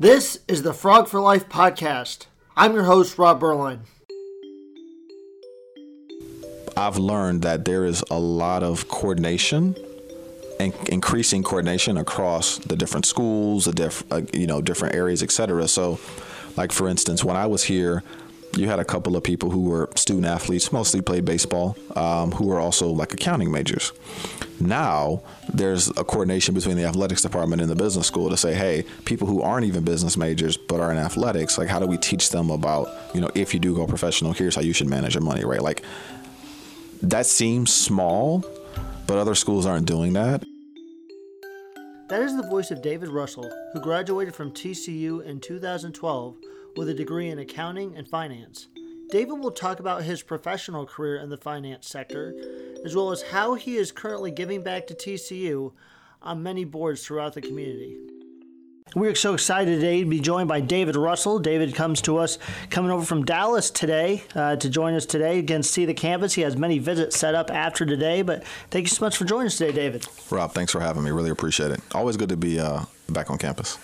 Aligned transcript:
This 0.00 0.38
is 0.48 0.62
the 0.62 0.72
Frog 0.72 1.08
for 1.08 1.20
Life 1.20 1.50
podcast. 1.50 2.24
I'm 2.56 2.72
your 2.72 2.84
host, 2.84 3.18
Rob 3.18 3.38
Berline. 3.38 3.80
I've 6.74 6.96
learned 6.96 7.42
that 7.42 7.66
there 7.66 7.84
is 7.84 8.02
a 8.10 8.18
lot 8.18 8.62
of 8.62 8.88
coordination 8.88 9.76
and 10.58 10.72
increasing 10.88 11.42
coordination 11.42 11.98
across 11.98 12.56
the 12.56 12.76
different 12.76 13.04
schools, 13.04 13.66
the 13.66 13.72
diff, 13.72 14.02
uh, 14.10 14.22
you 14.32 14.46
know, 14.46 14.62
different 14.62 14.94
areas, 14.94 15.22
etc. 15.22 15.68
So, 15.68 16.00
like 16.56 16.72
for 16.72 16.88
instance, 16.88 17.22
when 17.22 17.36
I 17.36 17.44
was 17.44 17.64
here, 17.64 18.02
you 18.56 18.68
had 18.68 18.80
a 18.80 18.84
couple 18.84 19.16
of 19.16 19.22
people 19.22 19.50
who 19.50 19.64
were 19.64 19.88
student 19.94 20.26
athletes, 20.26 20.72
mostly 20.72 21.00
played 21.00 21.24
baseball, 21.24 21.76
um, 21.94 22.32
who 22.32 22.46
were 22.46 22.58
also 22.58 22.88
like 22.88 23.12
accounting 23.12 23.50
majors. 23.50 23.92
Now 24.58 25.22
there's 25.52 25.88
a 25.88 26.04
coordination 26.04 26.54
between 26.54 26.76
the 26.76 26.84
athletics 26.84 27.22
department 27.22 27.62
and 27.62 27.70
the 27.70 27.76
business 27.76 28.06
school 28.06 28.28
to 28.28 28.36
say, 28.36 28.54
hey, 28.54 28.84
people 29.04 29.26
who 29.26 29.42
aren't 29.42 29.66
even 29.66 29.84
business 29.84 30.16
majors 30.16 30.56
but 30.56 30.80
are 30.80 30.90
in 30.90 30.98
athletics, 30.98 31.58
like 31.58 31.68
how 31.68 31.78
do 31.78 31.86
we 31.86 31.96
teach 31.96 32.30
them 32.30 32.50
about, 32.50 32.88
you 33.14 33.20
know, 33.20 33.30
if 33.34 33.54
you 33.54 33.60
do 33.60 33.74
go 33.74 33.86
professional, 33.86 34.32
here's 34.32 34.54
how 34.54 34.62
you 34.62 34.72
should 34.72 34.88
manage 34.88 35.14
your 35.14 35.22
money, 35.22 35.44
right? 35.44 35.62
Like 35.62 35.82
that 37.02 37.26
seems 37.26 37.72
small, 37.72 38.44
but 39.06 39.16
other 39.16 39.34
schools 39.34 39.64
aren't 39.64 39.86
doing 39.86 40.12
that. 40.14 40.44
That 42.08 42.22
is 42.22 42.36
the 42.36 42.42
voice 42.42 42.72
of 42.72 42.82
David 42.82 43.08
Russell, 43.08 43.48
who 43.72 43.80
graduated 43.80 44.34
from 44.34 44.50
TCU 44.50 45.24
in 45.24 45.38
2012 45.38 46.36
with 46.76 46.88
a 46.88 46.94
degree 46.94 47.28
in 47.28 47.38
accounting 47.38 47.96
and 47.96 48.08
finance. 48.08 48.68
David 49.10 49.40
will 49.40 49.50
talk 49.50 49.80
about 49.80 50.04
his 50.04 50.22
professional 50.22 50.86
career 50.86 51.16
in 51.16 51.30
the 51.30 51.36
finance 51.36 51.88
sector, 51.88 52.34
as 52.84 52.94
well 52.94 53.10
as 53.10 53.22
how 53.22 53.54
he 53.54 53.76
is 53.76 53.90
currently 53.90 54.30
giving 54.30 54.62
back 54.62 54.86
to 54.86 54.94
TCU 54.94 55.72
on 56.22 56.42
many 56.42 56.64
boards 56.64 57.04
throughout 57.04 57.34
the 57.34 57.40
community. 57.40 57.96
We're 58.94 59.14
so 59.14 59.34
excited 59.34 59.76
today 59.76 60.00
to 60.00 60.06
be 60.08 60.18
joined 60.18 60.48
by 60.48 60.60
David 60.60 60.96
Russell. 60.96 61.38
David 61.38 61.76
comes 61.76 62.00
to 62.02 62.16
us 62.18 62.38
coming 62.70 62.90
over 62.90 63.04
from 63.04 63.24
Dallas 63.24 63.70
today 63.70 64.24
uh, 64.34 64.56
to 64.56 64.68
join 64.68 64.94
us 64.94 65.06
today. 65.06 65.38
Again, 65.38 65.62
see 65.62 65.84
the 65.84 65.94
campus. 65.94 66.34
He 66.34 66.42
has 66.42 66.56
many 66.56 66.80
visits 66.80 67.16
set 67.16 67.36
up 67.36 67.52
after 67.52 67.86
today, 67.86 68.22
but 68.22 68.44
thank 68.70 68.86
you 68.86 68.88
so 68.88 69.04
much 69.04 69.16
for 69.16 69.24
joining 69.24 69.46
us 69.46 69.58
today, 69.58 69.72
David. 69.72 70.06
Rob, 70.30 70.52
thanks 70.52 70.72
for 70.72 70.80
having 70.80 71.04
me. 71.04 71.12
Really 71.12 71.30
appreciate 71.30 71.70
it. 71.70 71.80
Always 71.94 72.16
good 72.16 72.30
to 72.30 72.36
be 72.36 72.58
uh, 72.58 72.84
back 73.08 73.30
on 73.30 73.38
campus. 73.38 73.78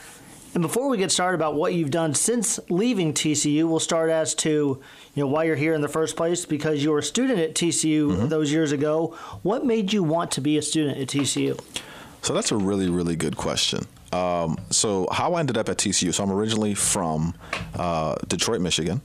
And 0.57 0.63
before 0.63 0.89
we 0.89 0.97
get 0.97 1.13
started 1.13 1.35
about 1.35 1.55
what 1.55 1.75
you've 1.75 1.91
done 1.91 2.15
since 2.15 2.59
leaving 2.71 3.13
TCU, 3.13 3.69
we'll 3.69 3.79
start 3.79 4.09
as 4.09 4.35
to 4.37 4.49
you 4.49 5.23
know 5.23 5.27
why 5.27 5.45
you're 5.45 5.55
here 5.55 5.75
in 5.75 5.83
the 5.83 5.89
first 5.89 6.17
place 6.17 6.47
because 6.47 6.83
you 6.83 6.93
were 6.93 7.01
a 7.01 7.03
student 7.03 7.39
at 7.39 7.55
TCU 7.55 8.09
mm-hmm. 8.09 8.29
those 8.29 8.51
years 8.51 8.73
ago. 8.73 9.15
What 9.43 9.67
made 9.67 9.93
you 9.93 10.03
want 10.03 10.31
to 10.31 10.41
be 10.41 10.57
a 10.57 10.63
student 10.63 10.97
at 10.97 11.09
TCU? 11.09 11.63
So 12.23 12.33
that's 12.33 12.53
a 12.53 12.57
really 12.57 12.89
really 12.89 13.17
good 13.17 13.37
question. 13.37 13.87
Um, 14.13 14.57
so 14.71 15.07
how 15.13 15.35
I 15.35 15.41
ended 15.41 15.59
up 15.59 15.69
at 15.69 15.77
TCU. 15.77 16.15
So 16.15 16.25
I'm 16.25 16.33
originally 16.33 16.75
from 16.75 17.35
uh, 17.75 18.15
Detroit, 18.27 18.63
Michigan, 18.63 19.03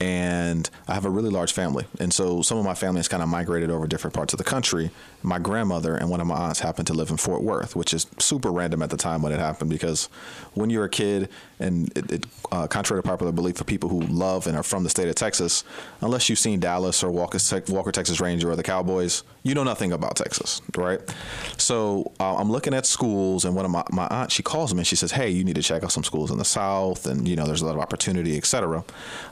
and 0.00 0.70
I 0.86 0.94
have 0.94 1.06
a 1.06 1.10
really 1.10 1.30
large 1.30 1.52
family. 1.52 1.86
And 1.98 2.14
so 2.14 2.40
some 2.42 2.56
of 2.58 2.64
my 2.64 2.74
family 2.74 3.00
has 3.00 3.08
kind 3.08 3.20
of 3.20 3.28
migrated 3.28 3.68
over 3.68 3.88
different 3.88 4.14
parts 4.14 4.32
of 4.32 4.38
the 4.38 4.44
country. 4.44 4.92
My 5.24 5.38
grandmother 5.38 5.96
and 5.96 6.10
one 6.10 6.20
of 6.20 6.26
my 6.26 6.36
aunts 6.36 6.60
happened 6.60 6.86
to 6.88 6.92
live 6.92 7.08
in 7.08 7.16
Fort 7.16 7.42
Worth, 7.42 7.74
which 7.74 7.94
is 7.94 8.06
super 8.18 8.52
random 8.52 8.82
at 8.82 8.90
the 8.90 8.98
time 8.98 9.22
when 9.22 9.32
it 9.32 9.40
happened 9.40 9.70
because 9.70 10.10
when 10.52 10.68
you're 10.68 10.84
a 10.84 10.88
kid, 10.90 11.30
and 11.58 11.96
it, 11.96 12.12
it 12.12 12.26
uh, 12.52 12.66
contrary 12.66 13.02
to 13.02 13.08
popular 13.08 13.32
belief 13.32 13.56
for 13.56 13.64
people 13.64 13.88
who 13.88 14.00
love 14.02 14.46
and 14.46 14.54
are 14.54 14.62
from 14.62 14.84
the 14.84 14.90
state 14.90 15.08
of 15.08 15.14
Texas, 15.14 15.64
unless 16.02 16.28
you've 16.28 16.38
seen 16.38 16.60
Dallas 16.60 17.02
or 17.02 17.10
Walker, 17.10 17.38
Walker 17.68 17.90
Texas 17.90 18.20
Ranger 18.20 18.50
or 18.50 18.56
the 18.56 18.62
Cowboys, 18.62 19.22
you 19.42 19.54
know 19.54 19.64
nothing 19.64 19.92
about 19.92 20.16
Texas, 20.16 20.60
right? 20.76 21.00
So 21.56 22.12
uh, 22.20 22.36
I'm 22.36 22.52
looking 22.52 22.74
at 22.74 22.84
schools, 22.84 23.46
and 23.46 23.56
one 23.56 23.64
of 23.64 23.70
my, 23.70 23.84
my 23.90 24.06
aunt, 24.08 24.30
she 24.30 24.42
calls 24.42 24.74
me 24.74 24.80
and 24.80 24.86
she 24.86 24.96
says, 24.96 25.12
hey, 25.12 25.30
you 25.30 25.42
need 25.42 25.56
to 25.56 25.62
check 25.62 25.82
out 25.82 25.90
some 25.92 26.04
schools 26.04 26.30
in 26.30 26.36
the 26.36 26.44
South, 26.44 27.06
and, 27.06 27.26
you 27.26 27.34
know, 27.34 27.46
there's 27.46 27.62
a 27.62 27.66
lot 27.66 27.76
of 27.76 27.80
opportunity, 27.80 28.36
et 28.36 28.44
cetera. 28.44 28.84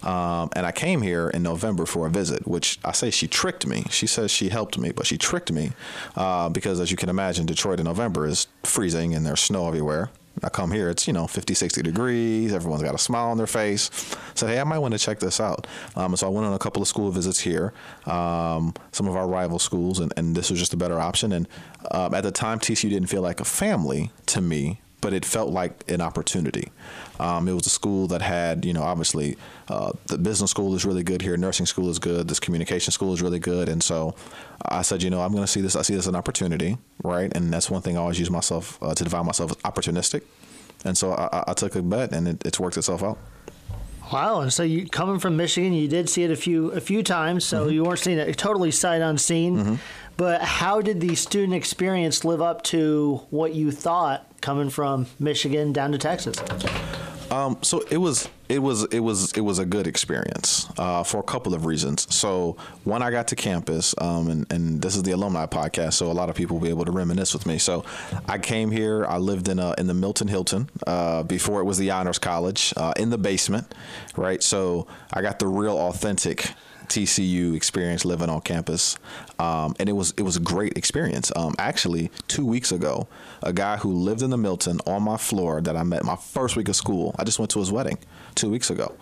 Um, 0.03 0.49
and 0.57 0.65
I 0.65 0.73
came 0.73 1.03
here 1.03 1.29
in 1.29 1.43
November 1.43 1.85
for 1.85 2.07
a 2.07 2.11
visit, 2.11 2.47
which 2.49 2.79
I 2.83 2.93
say 2.93 3.11
she 3.11 3.29
tricked 3.29 3.67
me. 3.67 3.85
She 3.91 4.07
says 4.07 4.31
she 4.31 4.49
helped 4.49 4.79
me, 4.79 4.91
but 4.91 5.07
she 5.07 5.19
tricked 5.19 5.53
me 5.53 5.73
uh, 6.17 6.49
because, 6.49 6.81
as 6.81 6.91
you 6.91 6.97
can 6.97 7.09
imagine, 7.09 7.47
Detroit 7.47 7.81
in 7.81 7.85
November 7.85 8.27
is 8.27 8.47
freezing 8.65 9.15
and 9.15 9.25
there's 9.25 9.41
snow 9.41 9.69
everywhere. 9.69 10.11
I 10.43 10.49
come 10.49 10.71
here, 10.71 10.89
it's, 10.89 11.07
you 11.07 11.13
know, 11.13 11.27
50, 11.27 11.53
60 11.55 11.83
degrees. 11.83 12.55
Everyone's 12.55 12.83
got 12.83 12.95
a 12.95 12.99
smile 12.99 13.27
on 13.27 13.37
their 13.37 13.47
face. 13.47 13.91
Said, 14.35 14.49
hey, 14.49 14.61
I 14.61 14.65
might 14.65 14.79
want 14.79 14.93
to 14.93 14.99
check 14.99 15.19
this 15.19 15.41
out. 15.41 15.67
Um, 15.95 16.17
so 16.17 16.27
I 16.27 16.31
went 16.31 16.47
on 16.47 16.55
a 16.55 16.59
couple 16.59 16.81
of 16.81 16.89
school 16.89 17.11
visits 17.11 17.39
here, 17.39 17.75
um, 18.07 18.73
some 18.93 19.07
of 19.09 19.15
our 19.15 19.29
rival 19.29 19.59
schools, 19.59 19.99
and, 19.99 20.13
and 20.17 20.35
this 20.35 20.51
was 20.51 20.59
just 20.59 20.73
a 20.73 20.77
better 20.77 20.99
option. 20.99 21.33
And 21.33 21.47
um, 21.91 22.15
at 22.15 22.23
the 22.23 22.33
time, 22.33 22.59
TCU 22.59 22.89
didn't 22.89 23.09
feel 23.09 23.23
like 23.23 23.41
a 23.41 23.45
family 23.45 24.11
to 24.27 24.41
me 24.41 24.81
but 25.03 25.13
it 25.13 25.27
felt 25.27 25.51
like 25.51 25.91
an 25.91 26.01
opportunity. 26.01 26.71
Um, 27.21 27.47
it 27.49 27.53
was 27.53 27.67
a 27.67 27.71
school 27.71 28.07
that 28.07 28.23
had, 28.23 28.65
you 28.65 28.73
know, 28.73 28.83
obviously 28.83 29.37
uh, 29.69 29.93
the 30.07 30.17
business 30.17 30.51
school 30.51 30.75
is 30.75 30.87
really 30.87 31.03
good 31.03 31.21
here, 31.21 31.37
nursing 31.37 31.67
school 31.67 31.91
is 31.91 31.99
good, 31.99 32.29
this 32.29 32.41
communication 32.41 32.93
school 32.93 33.13
is 33.13 33.21
really 33.21 33.39
good, 33.39 33.69
and 33.69 33.83
so 33.83 34.15
I 34.65 34.81
said, 34.83 35.03
you 35.03 35.11
know, 35.11 35.21
I'm 35.21 35.33
going 35.33 35.45
to 35.45 35.49
see 35.49 35.61
this. 35.61 35.77
I 35.77 35.83
see 35.83 35.95
this 35.95 36.05
as 36.05 36.09
an 36.09 36.17
opportunity, 36.17 36.79
right? 37.03 37.31
And 37.37 37.53
that's 37.53 37.69
one 37.69 37.83
thing 37.83 37.99
I 37.99 38.01
always 38.01 38.19
use 38.19 38.31
myself 38.31 38.79
uh, 38.81 38.95
to 38.95 39.05
define 39.05 39.27
myself 39.27 39.51
as 39.51 39.57
opportunistic, 39.59 40.23
and 40.85 40.97
so 40.97 41.13
I, 41.13 41.45
I 41.49 41.53
took 41.53 41.75
a 41.75 41.83
bet, 41.83 42.13
and 42.13 42.29
it, 42.29 42.47
it's 42.47 42.59
worked 42.59 42.79
itself 42.79 43.03
out. 43.03 43.19
Wow! 44.13 44.41
And 44.41 44.53
so 44.53 44.63
you 44.63 44.87
coming 44.89 45.19
from 45.19 45.37
Michigan, 45.37 45.73
you 45.73 45.89
did 45.89 46.09
see 46.09 46.23
it 46.23 46.31
a 46.31 46.37
few 46.37 46.71
a 46.73 46.81
few 46.81 47.03
times, 47.03 47.45
so 47.45 47.65
mm-hmm. 47.65 47.75
you 47.75 47.85
weren't 47.85 47.99
seeing 47.99 48.19
it 48.19 48.37
totally 48.37 48.71
sight 48.71 49.01
unseen. 49.01 49.57
Mm-hmm. 49.57 49.75
But 50.23 50.41
how 50.41 50.81
did 50.81 51.01
the 51.01 51.17
student 51.17 51.53
experience 51.53 52.25
live 52.25 52.41
up 52.41 52.63
to 52.67 53.23
what 53.31 53.57
you 53.57 53.73
thought 53.73 54.25
coming 54.41 54.71
from 54.71 55.09
Michigan 55.19 55.73
down 55.73 55.91
to 55.91 55.99
Texas? 55.99 56.37
Um, 57.33 57.59
so 57.63 57.83
it 57.91 57.97
was 57.97 58.29
it 58.49 58.61
was 58.61 58.85
it 58.93 59.01
was 59.01 59.33
it 59.33 59.41
was 59.41 59.59
a 59.59 59.67
good 59.67 59.89
experience 59.89 60.69
uh, 60.79 61.03
for 61.03 61.19
a 61.19 61.25
couple 61.25 61.55
of 61.55 61.67
reasons. 61.67 62.07
So 62.15 62.57
when 62.85 63.03
I 63.03 63.11
got 63.11 63.27
to 63.29 63.35
campus, 63.35 63.97
um, 63.99 64.29
and, 64.29 64.53
and 64.53 64.81
this 64.81 64.95
is 64.95 65.03
the 65.03 65.11
alumni 65.11 65.47
podcast, 65.47 65.95
so 65.95 66.09
a 66.09 66.13
lot 66.13 66.31
of 66.31 66.37
people 66.37 66.59
will 66.59 66.65
be 66.67 66.71
able 66.71 66.85
to 66.85 66.93
reminisce 66.93 67.35
with 67.35 67.45
me. 67.45 67.59
So 67.59 67.85
I 68.29 68.39
came 68.39 68.71
here. 68.71 69.05
I 69.05 69.19
lived 69.19 69.49
in 69.49 69.59
a, 69.59 69.75
in 69.77 69.89
the 69.89 69.95
Milton 69.95 70.29
Hilton 70.29 70.71
uh, 70.87 71.25
before 71.25 71.61
it 71.61 71.65
was 71.65 71.79
the 71.79 71.91
Honors 71.91 72.21
College 72.21 72.73
uh, 72.77 72.93
in 72.97 73.11
the 73.11 73.19
basement, 73.19 73.75
right? 74.17 74.41
So 74.41 74.87
I 75.13 75.21
got 75.21 75.41
the 75.41 75.49
real 75.49 75.77
authentic 75.77 76.53
TCU 76.93 77.57
experience 77.57 78.05
living 78.05 78.29
on 78.29 78.43
campus, 78.43 78.99
um, 79.39 79.75
and 79.81 79.89
it 79.89 79.93
was 79.93 80.13
it 80.19 80.23
was 80.23 80.37
a 80.37 80.41
great 80.41 80.77
experience. 80.77 81.33
Um, 81.35 81.55
actually, 81.59 82.11
two 82.29 82.45
weeks 82.45 82.71
ago, 82.71 83.09
a 83.43 83.53
guy 83.53 83.79
who 83.79 83.95
lived 83.95 84.21
in 84.21 84.29
the 84.29 84.37
Milton 84.37 84.79
on 84.87 85.03
my 85.03 85.17
floor 85.17 85.63
that 85.63 85.75
I 85.75 85.85
met 85.85 86.05
my 86.05 86.17
first 86.17 86.55
week 86.55 86.69
of 86.69 86.77
school, 86.77 87.15
I 87.19 87.25
just 87.25 87.39
went 87.39 87.51
to 87.53 87.61
his 87.61 87.73
wedding 87.73 87.99
two 88.35 88.51
weeks 88.51 88.69
ago, 88.69 88.95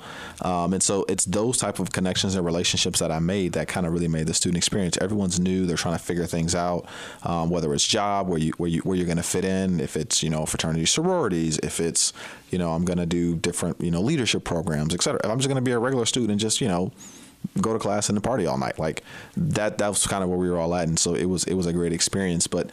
um, 0.43 0.73
and 0.73 0.81
so 0.81 1.05
it's 1.09 1.25
those 1.25 1.59
type 1.59 1.81
of 1.81 1.91
connections 1.91 2.37
and 2.37 2.47
relationships 2.47 3.01
that 3.01 3.11
I 3.11 3.19
made 3.19 3.55
that 3.55 3.67
kind 3.67 3.87
of 3.87 3.93
really 3.93 4.07
made 4.07 4.29
the 4.29 4.35
student 4.35 4.59
experience. 4.59 4.97
Everyone's 5.01 5.41
new; 5.41 5.67
they're 5.67 5.77
trying 5.77 5.99
to 5.99 6.03
figure 6.05 6.27
things 6.27 6.55
out, 6.55 6.87
um, 7.25 7.51
whether 7.51 7.75
it's 7.75 7.87
job, 7.87 8.29
where 8.29 8.39
you 8.39 8.53
where 8.59 8.71
you 8.71 8.83
where 8.83 8.97
you're 8.97 9.07
going 9.07 9.17
to 9.17 9.25
fit 9.25 9.45
in, 9.45 9.81
if 9.81 9.97
it's 9.97 10.23
you 10.23 10.31
know 10.31 10.47
fraternity 10.47 10.87
sororities, 10.87 11.59
if 11.65 11.81
it's 11.81 12.13
you 12.51 12.59
know 12.59 12.73
I'm 12.73 12.85
going 12.85 12.99
to 12.99 13.07
do 13.07 13.35
different 13.35 13.81
you 13.81 13.91
know 13.91 14.01
leadership 14.01 14.45
programs, 14.45 14.95
et 14.95 15.03
cetera. 15.03 15.21
If 15.25 15.29
I'm 15.29 15.39
just 15.39 15.49
going 15.49 15.63
to 15.63 15.69
be 15.69 15.73
a 15.73 15.79
regular 15.81 16.07
student, 16.07 16.31
and 16.31 16.41
just 16.41 16.61
you 16.61 16.69
know 16.69 16.93
go 17.61 17.73
to 17.73 17.79
class 17.79 18.09
and 18.09 18.23
party 18.23 18.47
all 18.47 18.59
night. 18.59 18.79
Like 18.79 19.03
that 19.37 19.79
that 19.79 19.89
was 19.89 20.07
kind 20.07 20.23
of 20.23 20.31
where 20.31 20.39
we 20.39 20.51
were 20.51 20.59
all 20.59 20.75
at, 20.75 20.89
and 20.89 20.99
so 20.99 21.15
it 21.15 21.27
was 21.27 21.45
it 21.45 21.55
was 21.55 21.67
a 21.67 21.73
great 21.73 21.93
experience. 21.93 22.47
But 22.47 22.71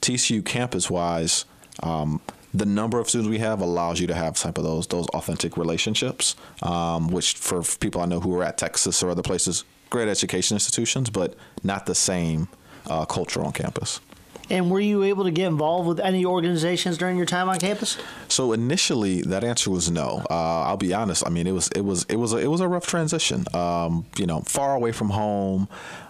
TCU 0.00 0.44
campus 0.44 0.90
wise, 0.90 1.44
um, 1.82 2.20
the 2.52 2.66
number 2.66 2.98
of 2.98 3.08
students 3.08 3.30
we 3.30 3.38
have 3.38 3.60
allows 3.60 4.00
you 4.00 4.06
to 4.06 4.14
have 4.14 4.36
type 4.36 4.58
of 4.58 4.64
those 4.64 4.86
those 4.86 5.06
authentic 5.08 5.56
relationships, 5.56 6.36
um, 6.62 7.08
which 7.08 7.34
for 7.34 7.62
people 7.62 8.00
I 8.00 8.06
know 8.06 8.20
who 8.20 8.34
are 8.38 8.44
at 8.44 8.58
Texas 8.58 9.02
or 9.02 9.10
other 9.10 9.22
places, 9.22 9.64
great 9.90 10.08
education 10.08 10.54
institutions, 10.54 11.10
but 11.10 11.34
not 11.62 11.86
the 11.86 11.94
same 11.94 12.48
uh, 12.88 13.04
culture 13.04 13.44
on 13.44 13.52
campus. 13.52 14.00
And 14.48 14.70
were 14.70 14.80
you 14.80 15.02
able 15.02 15.24
to 15.24 15.30
get 15.30 15.46
involved 15.46 15.88
with 15.88 16.00
any 16.00 16.24
organizations 16.24 16.98
during 16.98 17.16
your 17.16 17.26
time 17.26 17.48
on 17.48 17.58
campus? 17.58 17.98
So 18.28 18.52
initially, 18.52 19.22
that 19.22 19.42
answer 19.42 19.70
was 19.70 19.90
no. 19.90 20.24
Uh, 20.30 20.62
I'll 20.62 20.76
be 20.76 20.94
honest. 20.94 21.26
I 21.26 21.30
mean, 21.30 21.46
it 21.46 21.52
was 21.52 21.68
it 21.68 21.80
was 21.80 22.04
it 22.08 22.16
was 22.16 22.32
a, 22.32 22.38
it 22.38 22.46
was 22.46 22.60
a 22.60 22.68
rough 22.68 22.86
transition. 22.86 23.44
Um, 23.54 24.06
you 24.16 24.26
know, 24.26 24.40
far 24.40 24.74
away 24.74 24.92
from 24.92 25.10
home. 25.10 25.68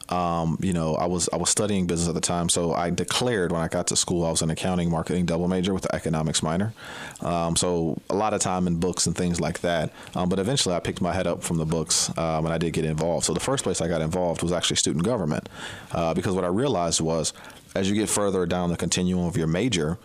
Um, 0.08 0.56
you 0.60 0.72
know, 0.72 0.94
I 0.94 1.06
was 1.06 1.28
I 1.32 1.36
was 1.36 1.50
studying 1.50 1.86
business 1.86 2.08
at 2.08 2.14
the 2.14 2.20
time, 2.20 2.48
so 2.48 2.72
I 2.72 2.90
declared 2.90 3.50
when 3.50 3.60
I 3.60 3.68
got 3.68 3.88
to 3.88 3.96
school 3.96 4.24
I 4.24 4.30
was 4.30 4.40
an 4.42 4.50
accounting 4.50 4.88
marketing 4.88 5.26
double 5.26 5.48
major 5.48 5.74
with 5.74 5.84
an 5.86 5.94
economics 5.94 6.42
minor. 6.42 6.74
Um, 7.22 7.56
so 7.56 8.00
a 8.08 8.14
lot 8.14 8.32
of 8.32 8.40
time 8.40 8.68
in 8.68 8.78
books 8.78 9.06
and 9.06 9.16
things 9.16 9.40
like 9.40 9.60
that. 9.60 9.92
Um, 10.14 10.28
but 10.28 10.38
eventually, 10.38 10.76
I 10.76 10.80
picked 10.80 11.00
my 11.00 11.12
head 11.12 11.26
up 11.26 11.42
from 11.42 11.56
the 11.56 11.64
books 11.64 12.10
um, 12.16 12.44
and 12.44 12.54
I 12.54 12.58
did 12.58 12.72
get 12.72 12.84
involved. 12.84 13.26
So 13.26 13.34
the 13.34 13.40
first 13.40 13.64
place 13.64 13.80
I 13.80 13.88
got 13.88 14.00
involved 14.00 14.42
was 14.42 14.52
actually 14.52 14.76
student 14.76 15.04
government, 15.04 15.48
uh, 15.90 16.14
because 16.14 16.34
what 16.34 16.44
I 16.44 16.48
realized 16.48 17.00
was 17.00 17.32
as 17.76 17.88
you 17.88 17.94
get 17.94 18.08
further 18.08 18.46
down 18.46 18.70
the 18.70 18.76
continuum 18.76 19.26
of 19.26 19.36
your 19.36 19.46
major, 19.46 19.98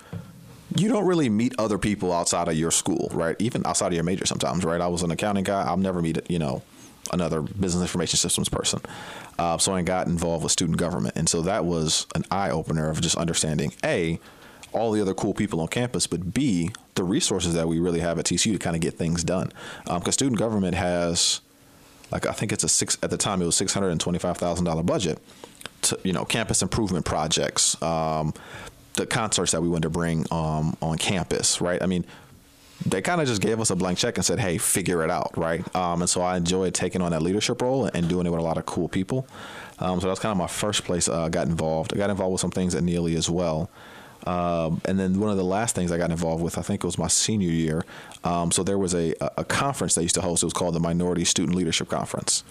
you 0.75 0.89
don't 0.89 1.05
really 1.05 1.29
meet 1.29 1.53
other 1.57 1.77
people 1.77 2.13
outside 2.13 2.47
of 2.47 2.55
your 2.55 2.71
school, 2.71 3.09
right? 3.13 3.35
Even 3.39 3.65
outside 3.65 3.87
of 3.87 3.93
your 3.93 4.03
major 4.03 4.25
sometimes, 4.25 4.63
right? 4.63 4.81
I 4.81 4.87
was 4.87 5.03
an 5.03 5.11
accounting 5.11 5.43
guy. 5.43 5.63
I'll 5.63 5.77
never 5.77 6.01
meet, 6.01 6.19
you 6.29 6.39
know, 6.39 6.61
another 7.11 7.41
business 7.41 7.81
information 7.81 8.17
systems 8.17 8.49
person. 8.49 8.81
Uh, 9.39 9.57
so 9.57 9.73
I 9.73 9.81
got 9.81 10.07
involved 10.07 10.43
with 10.43 10.51
student 10.51 10.77
government. 10.77 11.15
And 11.15 11.27
so 11.27 11.41
that 11.41 11.65
was 11.65 12.07
an 12.13 12.25
eye 12.29 12.49
opener 12.49 12.89
of 12.89 13.01
just 13.01 13.17
understanding 13.17 13.73
A, 13.83 14.19
all 14.71 14.91
the 14.91 15.01
other 15.01 15.13
cool 15.13 15.33
people 15.33 15.59
on 15.59 15.67
campus, 15.67 16.07
but 16.07 16.33
B, 16.33 16.71
the 16.95 17.03
resources 17.03 17.53
that 17.53 17.67
we 17.67 17.79
really 17.79 17.99
have 17.99 18.19
at 18.19 18.25
TCU 18.25 18.53
to 18.53 18.59
kind 18.59 18.75
of 18.75 18.81
get 18.81 18.93
things 18.93 19.23
done. 19.23 19.51
Because 19.83 20.07
um, 20.07 20.11
student 20.11 20.39
government 20.39 20.75
has, 20.75 21.41
like, 22.11 22.25
I 22.25 22.31
think 22.31 22.53
it's 22.53 22.63
a 22.63 22.69
six, 22.69 22.97
at 23.01 23.09
the 23.09 23.17
time 23.17 23.41
it 23.41 23.45
was 23.45 23.59
$625,000 23.59 24.85
budget 24.85 25.19
to, 25.83 25.99
you 26.03 26.13
know, 26.13 26.25
campus 26.25 26.61
improvement 26.61 27.05
projects, 27.05 27.81
um, 27.81 28.33
the 28.93 29.05
concerts 29.05 29.51
that 29.51 29.61
we 29.61 29.69
wanted 29.69 29.83
to 29.83 29.89
bring 29.89 30.25
um, 30.31 30.75
on 30.81 30.97
campus, 30.97 31.61
right? 31.61 31.81
I 31.81 31.85
mean, 31.85 32.05
they 32.85 33.01
kind 33.01 33.21
of 33.21 33.27
just 33.27 33.41
gave 33.41 33.59
us 33.59 33.69
a 33.69 33.75
blank 33.75 33.97
check 33.97 34.17
and 34.17 34.25
said, 34.25 34.39
"Hey, 34.39 34.57
figure 34.57 35.03
it 35.03 35.11
out," 35.11 35.37
right? 35.37 35.63
Um, 35.75 36.01
and 36.01 36.09
so 36.09 36.21
I 36.21 36.37
enjoyed 36.37 36.73
taking 36.73 37.01
on 37.01 37.11
that 37.11 37.21
leadership 37.21 37.61
role 37.61 37.85
and 37.85 38.09
doing 38.09 38.25
it 38.25 38.31
with 38.31 38.39
a 38.39 38.43
lot 38.43 38.57
of 38.57 38.65
cool 38.65 38.87
people. 38.87 39.27
Um, 39.79 39.99
so 39.99 40.09
was 40.09 40.19
kind 40.19 40.31
of 40.31 40.37
my 40.37 40.47
first 40.47 40.83
place 40.83 41.09
I 41.09 41.23
uh, 41.23 41.29
got 41.29 41.47
involved. 41.47 41.93
I 41.93 41.97
got 41.97 42.09
involved 42.09 42.33
with 42.33 42.41
some 42.41 42.51
things 42.51 42.75
at 42.75 42.83
Neeley 42.83 43.15
as 43.15 43.29
well. 43.29 43.69
Um, 44.27 44.81
and 44.85 44.99
then 44.99 45.19
one 45.19 45.29
of 45.29 45.37
the 45.37 45.43
last 45.43 45.75
things 45.75 45.91
I 45.91 45.97
got 45.97 46.11
involved 46.11 46.43
with, 46.43 46.57
I 46.57 46.61
think 46.61 46.83
it 46.83 46.87
was 46.87 46.97
my 46.97 47.07
senior 47.07 47.49
year. 47.49 47.85
Um, 48.23 48.51
so 48.51 48.63
there 48.63 48.77
was 48.77 48.93
a, 48.93 49.15
a 49.37 49.43
conference 49.43 49.95
they 49.95 50.03
used 50.03 50.15
to 50.15 50.21
host. 50.21 50.43
It 50.43 50.45
was 50.45 50.53
called 50.53 50.75
the 50.75 50.79
Minority 50.79 51.25
Student 51.25 51.55
Leadership 51.55 51.89
Conference. 51.89 52.43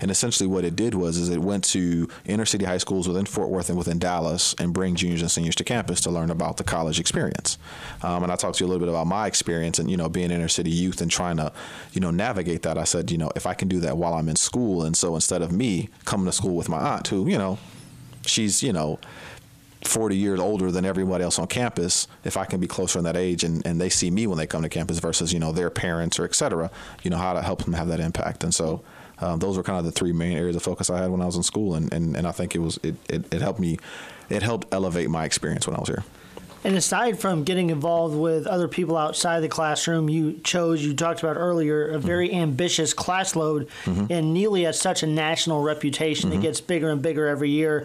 And 0.00 0.10
essentially 0.10 0.46
what 0.46 0.64
it 0.64 0.76
did 0.76 0.94
was 0.94 1.16
is 1.16 1.28
it 1.28 1.40
went 1.40 1.64
to 1.64 2.08
inner 2.26 2.44
city 2.44 2.64
high 2.64 2.78
schools 2.78 3.08
within 3.08 3.26
Fort 3.26 3.48
Worth 3.48 3.68
and 3.68 3.76
within 3.76 3.98
Dallas 3.98 4.54
and 4.58 4.72
bring 4.72 4.94
juniors 4.94 5.22
and 5.22 5.30
seniors 5.30 5.56
to 5.56 5.64
campus 5.64 6.00
to 6.02 6.10
learn 6.10 6.30
about 6.30 6.58
the 6.58 6.64
college 6.64 7.00
experience. 7.00 7.58
Um, 8.02 8.22
and 8.22 8.30
I 8.30 8.36
talked 8.36 8.58
to 8.58 8.64
you 8.64 8.68
a 8.68 8.70
little 8.70 8.86
bit 8.86 8.88
about 8.88 9.06
my 9.06 9.26
experience 9.26 9.78
and, 9.78 9.90
you 9.90 9.96
know, 9.96 10.08
being 10.08 10.30
inner 10.30 10.48
city 10.48 10.70
youth 10.70 11.00
and 11.00 11.10
trying 11.10 11.38
to, 11.38 11.52
you 11.92 12.00
know, 12.00 12.10
navigate 12.10 12.62
that. 12.62 12.78
I 12.78 12.84
said, 12.84 13.10
you 13.10 13.18
know, 13.18 13.30
if 13.34 13.46
I 13.46 13.54
can 13.54 13.66
do 13.66 13.80
that 13.80 13.96
while 13.96 14.14
I'm 14.14 14.28
in 14.28 14.36
school. 14.36 14.84
And 14.84 14.96
so 14.96 15.14
instead 15.16 15.42
of 15.42 15.50
me 15.50 15.88
coming 16.04 16.26
to 16.26 16.32
school 16.32 16.54
with 16.54 16.68
my 16.68 16.78
aunt 16.78 17.08
who, 17.08 17.28
you 17.28 17.38
know, 17.38 17.58
she's, 18.24 18.62
you 18.62 18.72
know, 18.72 18.98
40 19.86 20.16
years 20.16 20.40
older 20.40 20.70
than 20.70 20.84
everybody 20.84 21.24
else 21.24 21.38
on 21.38 21.46
campus, 21.46 22.08
if 22.24 22.36
I 22.36 22.44
can 22.44 22.60
be 22.60 22.66
closer 22.66 22.98
in 22.98 23.04
that 23.04 23.16
age 23.16 23.44
and, 23.44 23.64
and 23.66 23.80
they 23.80 23.88
see 23.88 24.10
me 24.10 24.26
when 24.26 24.38
they 24.38 24.46
come 24.46 24.62
to 24.62 24.68
campus 24.68 24.98
versus, 24.98 25.32
you 25.32 25.38
know, 25.38 25.52
their 25.52 25.70
parents 25.70 26.18
or 26.18 26.24
et 26.24 26.34
cetera, 26.34 26.70
you 27.02 27.10
know, 27.10 27.16
how 27.16 27.32
to 27.32 27.42
help 27.42 27.64
them 27.64 27.74
have 27.74 27.88
that 27.88 28.00
impact. 28.00 28.44
And 28.44 28.54
so 28.54 28.82
um, 29.18 29.38
those 29.38 29.56
were 29.56 29.62
kind 29.62 29.78
of 29.78 29.84
the 29.84 29.92
three 29.92 30.12
main 30.12 30.36
areas 30.36 30.56
of 30.56 30.62
focus 30.62 30.90
I 30.90 30.98
had 30.98 31.10
when 31.10 31.22
I 31.22 31.26
was 31.26 31.36
in 31.36 31.42
school. 31.42 31.74
And, 31.74 31.92
and, 31.92 32.16
and 32.16 32.26
I 32.26 32.32
think 32.32 32.54
it 32.54 32.58
was, 32.58 32.78
it, 32.82 32.96
it, 33.08 33.32
it 33.32 33.40
helped 33.40 33.60
me, 33.60 33.78
it 34.28 34.42
helped 34.42 34.72
elevate 34.72 35.08
my 35.08 35.24
experience 35.24 35.66
when 35.66 35.76
I 35.76 35.80
was 35.80 35.88
here. 35.88 36.04
And 36.64 36.74
aside 36.74 37.20
from 37.20 37.44
getting 37.44 37.70
involved 37.70 38.16
with 38.16 38.46
other 38.48 38.66
people 38.66 38.96
outside 38.96 39.40
the 39.40 39.48
classroom, 39.48 40.10
you 40.10 40.40
chose, 40.42 40.84
you 40.84 40.94
talked 40.94 41.22
about 41.22 41.36
earlier, 41.36 41.90
a 41.90 41.98
very 41.98 42.28
mm-hmm. 42.28 42.38
ambitious 42.38 42.92
class 42.92 43.36
load. 43.36 43.68
Mm-hmm. 43.84 44.12
And 44.12 44.36
Neeley 44.36 44.64
has 44.64 44.80
such 44.80 45.04
a 45.04 45.06
national 45.06 45.62
reputation. 45.62 46.30
Mm-hmm. 46.30 46.40
It 46.40 46.42
gets 46.42 46.60
bigger 46.60 46.90
and 46.90 47.00
bigger 47.00 47.28
every 47.28 47.50
year. 47.50 47.82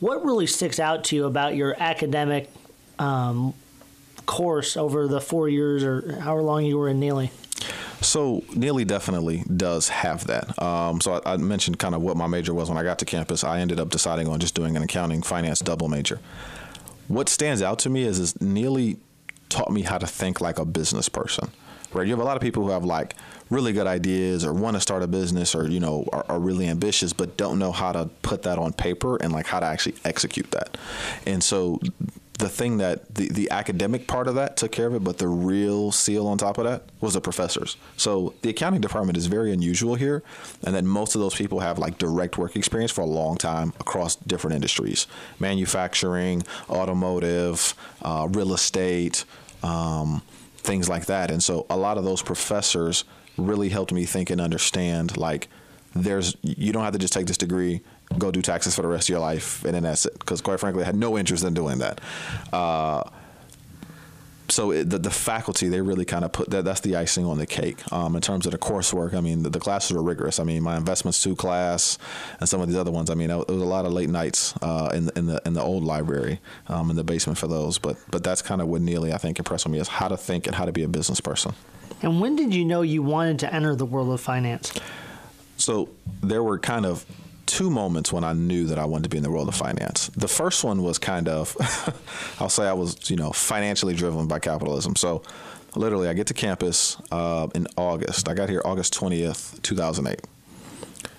What 0.00 0.24
really 0.24 0.46
sticks 0.46 0.78
out 0.78 1.04
to 1.04 1.16
you 1.16 1.24
about 1.26 1.56
your 1.56 1.74
academic 1.78 2.50
um, 2.98 3.54
course 4.26 4.76
over 4.76 5.08
the 5.08 5.20
four 5.20 5.48
years 5.48 5.82
or 5.82 6.20
however 6.20 6.42
long 6.42 6.64
you 6.64 6.78
were 6.78 6.88
in 6.88 7.00
Neeley? 7.00 7.30
So 8.00 8.42
Neeley 8.50 8.86
definitely 8.86 9.42
does 9.56 9.88
have 9.88 10.26
that. 10.28 10.60
Um, 10.62 11.00
so 11.00 11.20
I, 11.24 11.32
I, 11.32 11.36
mentioned 11.36 11.80
kind 11.80 11.96
of 11.96 12.02
what 12.02 12.16
my 12.16 12.28
major 12.28 12.54
was 12.54 12.68
when 12.68 12.78
I 12.78 12.84
got 12.84 13.00
to 13.00 13.04
campus. 13.04 13.42
I 13.42 13.58
ended 13.58 13.80
up 13.80 13.88
deciding 13.88 14.28
on 14.28 14.38
just 14.38 14.54
doing 14.54 14.76
an 14.76 14.82
accounting 14.82 15.22
finance 15.22 15.58
double 15.58 15.88
major. 15.88 16.20
What 17.08 17.28
stands 17.28 17.60
out 17.60 17.80
to 17.80 17.90
me 17.90 18.04
is, 18.04 18.20
is 18.20 18.34
Neeley 18.34 18.98
taught 19.48 19.72
me 19.72 19.82
how 19.82 19.98
to 19.98 20.06
think 20.06 20.40
like 20.40 20.58
a 20.58 20.64
business 20.64 21.08
person 21.08 21.50
right? 21.92 22.06
You 22.06 22.12
have 22.12 22.20
a 22.20 22.24
lot 22.24 22.36
of 22.36 22.42
people 22.42 22.64
who 22.64 22.70
have 22.70 22.84
like 22.84 23.14
really 23.50 23.72
good 23.72 23.86
ideas 23.86 24.44
or 24.44 24.52
want 24.52 24.76
to 24.76 24.80
start 24.80 25.02
a 25.02 25.06
business 25.06 25.54
or 25.54 25.68
you 25.68 25.80
know 25.80 26.06
are, 26.12 26.24
are, 26.28 26.38
really 26.38 26.68
ambitious 26.68 27.12
but 27.14 27.36
don't 27.36 27.58
know 27.58 27.72
how 27.72 27.92
to 27.92 28.04
put 28.22 28.42
that 28.42 28.58
on 28.58 28.72
paper 28.72 29.16
and 29.16 29.32
like 29.32 29.46
how 29.46 29.58
to 29.60 29.66
actually 29.66 29.94
execute 30.04 30.50
that. 30.50 30.76
And 31.26 31.42
so 31.42 31.80
the 32.38 32.48
thing 32.48 32.78
that 32.78 33.14
the, 33.16 33.28
the 33.28 33.50
academic 33.50 34.06
part 34.06 34.28
of 34.28 34.36
that 34.36 34.56
took 34.56 34.70
care 34.70 34.86
of 34.86 34.94
it, 34.94 35.02
but 35.02 35.18
the 35.18 35.26
real 35.26 35.90
seal 35.90 36.28
on 36.28 36.38
top 36.38 36.56
of 36.56 36.64
that 36.64 36.84
was 37.00 37.14
the 37.14 37.20
professors. 37.20 37.76
So 37.96 38.32
the 38.42 38.50
accounting 38.50 38.80
department 38.80 39.18
is 39.18 39.26
very 39.26 39.52
unusual 39.52 39.96
here, 39.96 40.22
and 40.64 40.74
then 40.74 40.86
most 40.86 41.16
of 41.16 41.20
those 41.20 41.34
people 41.34 41.60
have 41.60 41.78
like 41.78 41.98
direct 41.98 42.38
work 42.38 42.54
experience 42.54 42.92
for 42.92 43.00
a 43.00 43.06
long 43.06 43.36
time 43.36 43.72
across 43.80 44.14
different 44.14 44.54
industries 44.54 45.08
manufacturing, 45.40 46.44
automotive, 46.70 47.74
uh, 48.02 48.28
real 48.30 48.54
estate. 48.54 49.24
Um, 49.62 50.22
things 50.68 50.88
like 50.88 51.06
that. 51.06 51.30
And 51.30 51.42
so 51.42 51.66
a 51.70 51.76
lot 51.76 51.98
of 51.98 52.04
those 52.04 52.22
professors 52.22 53.04
really 53.38 53.70
helped 53.70 53.92
me 53.92 54.04
think 54.04 54.30
and 54.30 54.40
understand 54.40 55.16
like 55.16 55.48
there's 55.94 56.36
you 56.42 56.72
don't 56.72 56.84
have 56.84 56.92
to 56.92 56.98
just 56.98 57.12
take 57.12 57.26
this 57.26 57.38
degree 57.38 57.80
go 58.18 58.30
do 58.30 58.42
taxes 58.42 58.74
for 58.74 58.82
the 58.82 58.88
rest 58.88 59.08
of 59.08 59.10
your 59.10 59.20
life 59.20 59.64
and 59.64 59.74
then 59.74 59.84
that's 59.84 60.06
it 60.06 60.18
because 60.18 60.40
quite 60.40 60.60
frankly 60.60 60.82
i 60.82 60.86
had 60.86 60.96
no 60.96 61.16
interest 61.16 61.44
in 61.44 61.54
doing 61.54 61.78
that 61.78 62.00
uh, 62.52 63.02
so 64.50 64.70
it, 64.70 64.90
the, 64.90 64.98
the 64.98 65.10
faculty 65.10 65.68
they 65.68 65.80
really 65.80 66.04
kind 66.04 66.24
of 66.24 66.32
put 66.32 66.50
that 66.50 66.64
that's 66.64 66.80
the 66.80 66.96
icing 66.96 67.24
on 67.26 67.38
the 67.38 67.46
cake. 67.46 67.80
Um, 67.92 68.16
in 68.16 68.22
terms 68.22 68.46
of 68.46 68.52
the 68.52 68.58
coursework 68.58 69.14
i 69.14 69.20
mean 69.20 69.42
the, 69.42 69.50
the, 69.50 69.60
classes 69.60 69.92
were 69.92 70.02
rigorous. 70.02 70.40
I 70.40 70.44
mean 70.44 70.62
my 70.62 70.76
investments 70.76 71.22
two 71.22 71.36
class 71.36 71.98
and 72.40 72.48
some 72.48 72.60
of 72.60 72.68
these 72.68 72.76
other 72.76 72.90
ones 72.90 73.10
i 73.10 73.14
mean 73.14 73.30
it 73.30 73.36
was 73.36 73.62
a 73.62 73.64
lot 73.64 73.84
of 73.86 73.92
late 73.92 74.10
nights 74.10 74.54
uh, 74.62 74.90
in, 74.94 75.06
the, 75.06 75.18
in 75.18 75.26
the 75.26 75.42
in 75.44 75.52
the 75.54 75.62
old 75.62 75.84
library 75.84 76.40
um, 76.68 76.90
in 76.90 76.96
the 76.96 77.04
basement 77.04 77.38
for 77.38 77.46
those. 77.46 77.78
But 77.78 77.96
but 78.10 78.24
that's 78.24 78.42
kind 78.42 78.60
of 78.60 78.68
what 78.68 78.82
Neeley 78.82 79.12
i 79.12 79.18
think 79.18 79.38
impressed 79.38 79.66
on 79.66 79.72
me 79.72 79.78
is 79.78 79.88
how 79.88 80.08
to 80.08 80.16
think 80.16 80.46
and 80.46 80.54
how 80.56 80.64
to 80.64 80.72
be 80.72 80.82
a 80.82 80.88
business 80.88 81.20
person. 81.20 81.52
And 82.02 82.20
when 82.20 82.36
did 82.36 82.54
you 82.54 82.64
know 82.64 82.82
you 82.82 83.02
wanted 83.02 83.40
to 83.40 83.52
enter 83.52 83.74
the 83.74 83.86
world 83.86 84.12
of 84.12 84.20
finance? 84.20 84.72
So 85.56 85.88
there 86.22 86.42
were 86.42 86.58
kind 86.58 86.86
of 86.86 87.04
two 87.48 87.70
moments 87.70 88.12
when 88.12 88.22
I 88.22 88.34
knew 88.34 88.66
that 88.66 88.78
I 88.78 88.84
wanted 88.84 89.04
to 89.04 89.08
be 89.08 89.16
in 89.16 89.22
the 89.22 89.30
world 89.30 89.48
of 89.48 89.54
finance. 89.54 90.08
The 90.08 90.28
first 90.28 90.62
one 90.62 90.82
was 90.82 90.98
kind 90.98 91.28
of, 91.28 91.56
I'll 92.40 92.50
say 92.50 92.68
I 92.68 92.74
was, 92.74 93.10
you 93.10 93.16
know, 93.16 93.32
financially 93.32 93.94
driven 93.94 94.28
by 94.28 94.38
capitalism. 94.38 94.94
So 94.94 95.22
literally, 95.74 96.08
I 96.08 96.12
get 96.12 96.26
to 96.28 96.34
campus 96.34 96.98
uh, 97.10 97.48
in 97.54 97.66
August. 97.76 98.28
I 98.28 98.34
got 98.34 98.50
here 98.50 98.60
August 98.64 98.94
20th, 98.94 99.60
2008. 99.62 100.20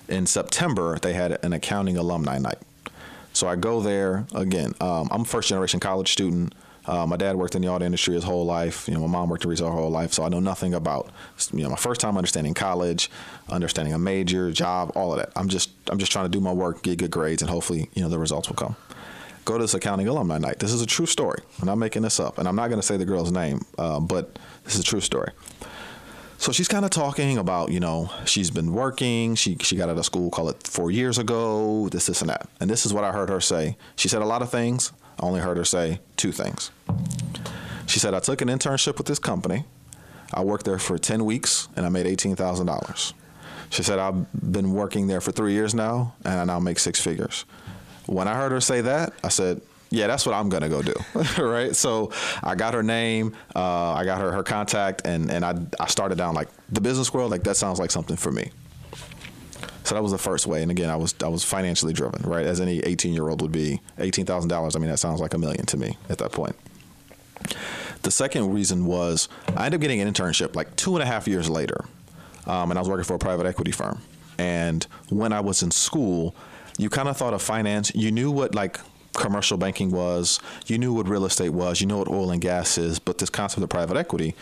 In 0.07 0.25
September, 0.25 1.00
they 1.00 1.13
had 1.13 1.43
an 1.43 1.51
accounting 1.51 1.98
alumni 1.98 2.38
night. 2.38 2.59
So 3.33 3.48
I 3.48 3.55
go 3.55 3.81
there 3.81 4.27
again. 4.33 4.74
Um, 4.79 5.07
I'm 5.12 5.21
a 5.21 5.25
first 5.25 5.50
generation 5.50 5.79
college 5.79 6.12
student. 6.12 6.53
Uh, 6.89 7.05
my 7.05 7.17
dad 7.17 7.36
worked 7.36 7.53
in 7.53 7.62
the 7.62 7.67
auto 7.67 7.86
industry 7.86 8.15
his 8.15 8.24
whole 8.24 8.46
life. 8.46 8.88
You 8.88 8.96
know, 8.96 9.01
my 9.01 9.08
mom 9.08 9.29
worked 9.29 9.43
in 9.43 9.50
retail 9.51 9.67
her 9.67 9.74
whole 9.74 9.91
life, 9.91 10.12
so 10.12 10.24
I 10.24 10.29
know 10.29 10.39
nothing 10.39 10.74
about. 10.74 11.12
You 11.53 11.62
know, 11.62 11.69
my 11.69 11.75
first 11.75 12.01
time 12.01 12.17
understanding 12.17 12.55
college, 12.55 13.12
understanding 13.48 13.93
a 13.93 14.00
major, 14.00 14.51
job, 14.51 14.91
all 14.96 15.13
of 15.13 15.19
that. 15.19 15.31
I'm 15.36 15.50
just 15.50 15.69
I'm 15.91 16.00
just 16.00 16.12
trying 16.12 16.25
to 16.25 16.29
do 16.29 16.39
my 16.39 16.51
work, 16.51 16.81
get 16.81 16.98
good 16.98 17.12
grades, 17.12 17.43
and 17.43 17.51
hopefully, 17.51 17.91
you 17.93 18.01
know, 18.01 18.10
the 18.10 18.17
results 18.17 18.50
will 18.50 18.55
come. 18.55 18.75
Go 19.46 19.60
to 19.60 19.63
this 19.63 19.75
accounting 19.75 20.08
alumni 20.08 20.39
night. 20.39 20.58
This 20.58 20.74
is 20.74 20.81
a 20.81 20.88
true 20.88 21.05
story. 21.05 21.43
I'm 21.62 21.67
not 21.67 21.75
making 21.75 22.01
this 22.01 22.19
up, 22.19 22.39
and 22.39 22.48
I'm 22.48 22.55
not 22.55 22.69
going 22.69 22.81
to 22.81 22.86
say 22.86 22.98
the 22.98 23.05
girl's 23.05 23.31
name, 23.31 23.65
uh, 23.77 24.00
but 24.00 24.39
this 24.63 24.74
is 24.74 24.79
a 24.79 24.84
true 24.84 25.01
story. 25.01 25.31
So 26.39 26.51
she's 26.51 26.67
kind 26.69 26.86
of 26.86 26.91
talking 26.91 27.38
about, 27.38 27.69
you 27.69 27.81
know, 27.81 28.10
she's 28.25 28.50
been 28.50 28.74
working. 28.74 29.36
She 29.36 29.58
she 29.62 29.75
got 29.75 29.89
out 29.89 29.98
of 30.00 30.05
school, 30.05 30.31
call 30.31 30.50
it 30.50 30.65
four 30.65 30.89
years 30.89 31.19
ago. 31.19 31.88
This, 31.89 32.08
this, 32.08 32.22
and 32.22 32.31
that. 32.31 32.50
And 32.60 32.67
this 32.67 32.88
is 32.88 32.93
what 32.96 33.03
I 33.03 33.12
heard 33.12 33.29
her 33.29 33.41
say. 33.41 33.77
She 33.96 34.08
said 34.08 34.24
a 34.24 34.25
lot 34.25 34.41
of 34.41 34.50
things. 34.50 34.91
I 35.20 35.26
only 35.26 35.42
heard 35.42 35.58
her 35.58 35.66
say 35.66 36.00
two 36.18 36.32
things. 36.32 36.72
She 37.88 38.00
said, 38.00 38.14
I 38.14 38.20
took 38.20 38.42
an 38.42 38.48
internship 38.48 38.98
with 38.98 39.08
this 39.08 39.20
company. 39.20 39.66
I 40.34 40.44
worked 40.44 40.66
there 40.66 40.80
for 40.80 40.98
10 40.98 41.26
weeks 41.26 41.68
and 41.76 41.86
I 41.86 41.90
made 41.90 42.06
$18,000. 42.06 43.14
She 43.72 43.84
said, 43.84 44.00
I've 44.00 44.52
been 44.52 44.74
working 44.74 45.08
there 45.08 45.22
for 45.22 45.32
three 45.32 45.54
years 45.54 45.74
now 45.74 46.16
and 46.24 46.40
I 46.40 46.46
now 46.46 46.60
make 46.60 46.80
six 46.80 47.02
figures. 47.02 47.46
When 48.06 48.28
I 48.28 48.36
heard 48.36 48.52
her 48.52 48.62
say 48.62 48.82
that, 48.82 49.14
I 49.24 49.30
said, 49.30 49.62
yeah, 49.92 50.08
that's 50.08 50.26
what 50.26 50.36
I'm 50.36 50.50
gonna 50.50 50.70
go 50.70 50.82
do, 50.84 50.94
right? 51.44 51.76
So 51.76 52.12
I 52.44 52.56
got 52.56 52.74
her 52.76 52.84
name, 52.84 53.36
uh, 53.56 53.94
I 53.94 54.06
got 54.06 54.22
her 54.22 54.32
her 54.32 54.44
contact, 54.44 55.02
and 55.06 55.32
and 55.32 55.44
I 55.44 55.56
I 55.80 55.88
started 55.88 56.18
down 56.18 56.36
like 56.36 56.48
the 56.72 56.80
business 56.80 57.12
world. 57.12 57.32
Like 57.32 57.44
that 57.44 57.58
sounds 57.58 57.80
like 57.80 57.90
something 57.90 58.16
for 58.16 58.32
me. 58.32 58.52
So 59.89 59.96
that 59.96 60.03
was 60.03 60.12
the 60.12 60.19
first 60.19 60.46
way. 60.46 60.62
And 60.62 60.69
again, 60.69 60.88
I 60.91 60.96
was 60.96 61.15
I 61.24 61.29
was 61.29 61.43
financially 61.43 61.93
driven, 61.93 62.22
right? 62.29 62.46
As 62.46 62.62
any 62.62 62.77
18 62.77 63.12
year 63.12 63.27
old 63.27 63.41
would 63.41 63.51
be. 63.51 63.81
Eighteen 63.98 64.24
thousand 64.24 64.48
dollars. 64.48 64.75
I 64.75 64.79
mean, 64.79 64.91
that 64.91 65.00
sounds 65.00 65.19
like 65.19 65.34
a 65.34 65.39
million 65.39 65.65
to 65.65 65.77
me 65.77 65.98
at 66.10 66.19
that 66.19 66.31
point. 66.31 66.55
The 68.03 68.12
second 68.12 68.53
reason 68.53 68.86
was 68.86 69.29
I 69.58 69.65
ended 69.65 69.79
up 69.79 69.81
getting 69.81 70.00
an 70.00 70.13
internship 70.13 70.55
like 70.55 70.75
two 70.75 70.96
and 70.96 71.01
a 71.01 71.08
half 71.08 71.27
years 71.27 71.50
later, 71.50 71.86
um, 72.46 72.69
and 72.69 72.77
I 72.77 72.81
was 72.81 72.88
working 72.88 73.03
for 73.03 73.15
a 73.15 73.17
private 73.17 73.48
equity 73.48 73.72
firm. 73.72 74.00
And 74.38 74.84
when 75.10 75.34
I 75.34 75.39
was 75.39 75.63
in 75.63 75.72
school, 75.72 76.36
you 76.77 76.91
kind 76.91 77.10
of 77.10 77.17
thought 77.17 77.34
of 77.34 77.41
finance. 77.41 77.91
You 77.96 78.12
knew 78.12 78.29
what 78.29 78.53
like 78.53 78.79
commercial 79.15 79.58
banking 79.58 79.89
was, 79.89 80.39
you 80.67 80.77
knew 80.77 80.93
what 80.93 81.10
real 81.10 81.25
estate 81.25 81.50
was, 81.50 81.81
you 81.81 81.88
know 81.88 81.98
what 81.98 82.10
oil 82.10 82.29
and 82.29 82.41
gas 82.41 82.77
is, 82.77 83.00
but 83.00 83.17
this 83.17 83.31
concept 83.31 83.63
of 83.63 83.69
private 83.69 83.98
equity, 83.98 84.36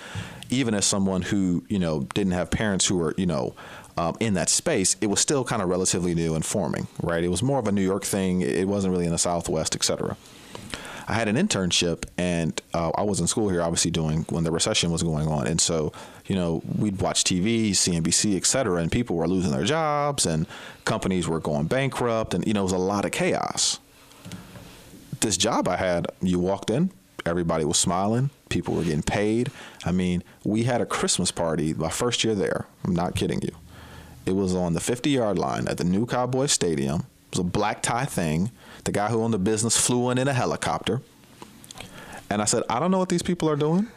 even 0.50 0.74
as 0.74 0.86
someone 0.86 1.22
who 1.22 1.64
you 1.70 1.80
know 1.80 2.02
didn't 2.14 2.34
have 2.34 2.52
parents 2.52 2.86
who 2.86 2.98
were 2.98 3.14
you 3.18 3.26
know 3.26 3.56
um, 3.98 4.16
in 4.20 4.34
that 4.36 4.50
space, 4.50 4.96
it 5.02 5.08
was 5.08 5.20
still 5.20 5.44
kind 5.44 5.62
of 5.62 5.70
relatively 5.70 6.14
new 6.14 6.36
and 6.36 6.46
forming, 6.46 6.88
right? 7.02 7.24
It 7.24 7.30
was 7.30 7.42
more 7.42 7.60
of 7.60 7.68
a 7.68 7.72
New 7.72 7.82
York 7.82 8.04
thing. 8.04 8.42
It 8.42 8.68
wasn't 8.68 8.92
really 8.92 9.06
in 9.06 9.12
the 9.12 9.18
Southwest, 9.18 9.76
et 9.76 9.84
cetera. 9.84 10.16
I 11.10 11.14
had 11.14 11.30
an 11.30 11.38
internship, 11.38 12.04
and 12.18 12.62
uh, 12.74 12.92
I 12.96 13.04
was 13.04 13.22
in 13.22 13.28
school 13.28 13.48
here, 13.50 13.62
obviously 13.62 13.92
doing 13.92 14.26
when 14.30 14.44
the 14.44 14.52
recession 14.52 14.92
was 14.92 15.04
going 15.04 15.28
on, 15.28 15.48
and 15.48 15.60
so 15.60 15.94
you 16.26 16.36
know 16.36 16.62
we'd 16.78 17.02
watch 17.02 17.24
TV, 17.24 17.72
CNBC, 17.72 18.36
et 18.36 18.46
cetera, 18.46 18.82
and 18.82 18.92
people 18.92 19.16
were 19.16 19.28
losing 19.28 19.52
their 19.52 19.64
jobs, 19.64 20.26
and 20.26 20.46
companies 20.84 21.28
were 21.28 21.40
going 21.40 21.68
bankrupt, 21.68 22.34
and 22.34 22.46
you 22.46 22.54
know 22.54 22.62
it 22.62 22.64
was 22.64 22.74
a 22.74 22.78
lot 22.78 23.06
of 23.06 23.12
chaos. 23.12 23.80
This 25.22 25.38
job 25.38 25.68
I 25.68 25.78
had, 25.78 26.08
you 26.22 26.40
walked 26.40 26.70
in, 26.70 26.92
Everybody 27.28 27.66
was 27.66 27.78
smiling. 27.78 28.30
People 28.50 28.74
were 28.76 28.84
getting 28.84 29.04
paid. 29.04 29.52
I 29.86 29.92
mean, 29.92 30.24
we 30.46 30.64
had 30.64 30.82
a 30.82 30.86
Christmas 30.86 31.32
party 31.32 31.74
my 31.74 31.90
first 31.90 32.24
year 32.24 32.34
there. 32.34 32.66
I'm 32.86 32.96
not 32.96 33.16
kidding 33.16 33.42
you. 33.42 33.52
It 34.28 34.36
was 34.36 34.54
on 34.54 34.74
the 34.74 34.82
50 34.82 35.10
yard 35.10 35.40
line 35.40 35.70
at 35.70 35.78
the 35.78 35.86
new 35.86 36.06
Cowboy 36.06 36.48
Stadium. 36.48 37.00
It 37.00 37.38
was 37.38 37.40
a 37.40 37.44
black 37.46 37.82
tie 37.82 38.04
thing. 38.04 38.52
The 38.84 38.92
guy 38.92 39.08
who 39.08 39.24
owned 39.24 39.34
the 39.34 39.40
business 39.40 39.78
flew 39.78 40.10
in 40.10 40.18
in 40.18 40.28
a 40.28 40.34
helicopter. 40.34 41.02
And 42.30 42.42
I 42.42 42.46
said, 42.46 42.64
I 42.70 42.80
don't 42.82 42.92
know 42.92 42.98
what 42.98 43.08
these 43.08 43.24
people 43.24 43.50
are 43.50 43.56
doing, 43.56 43.88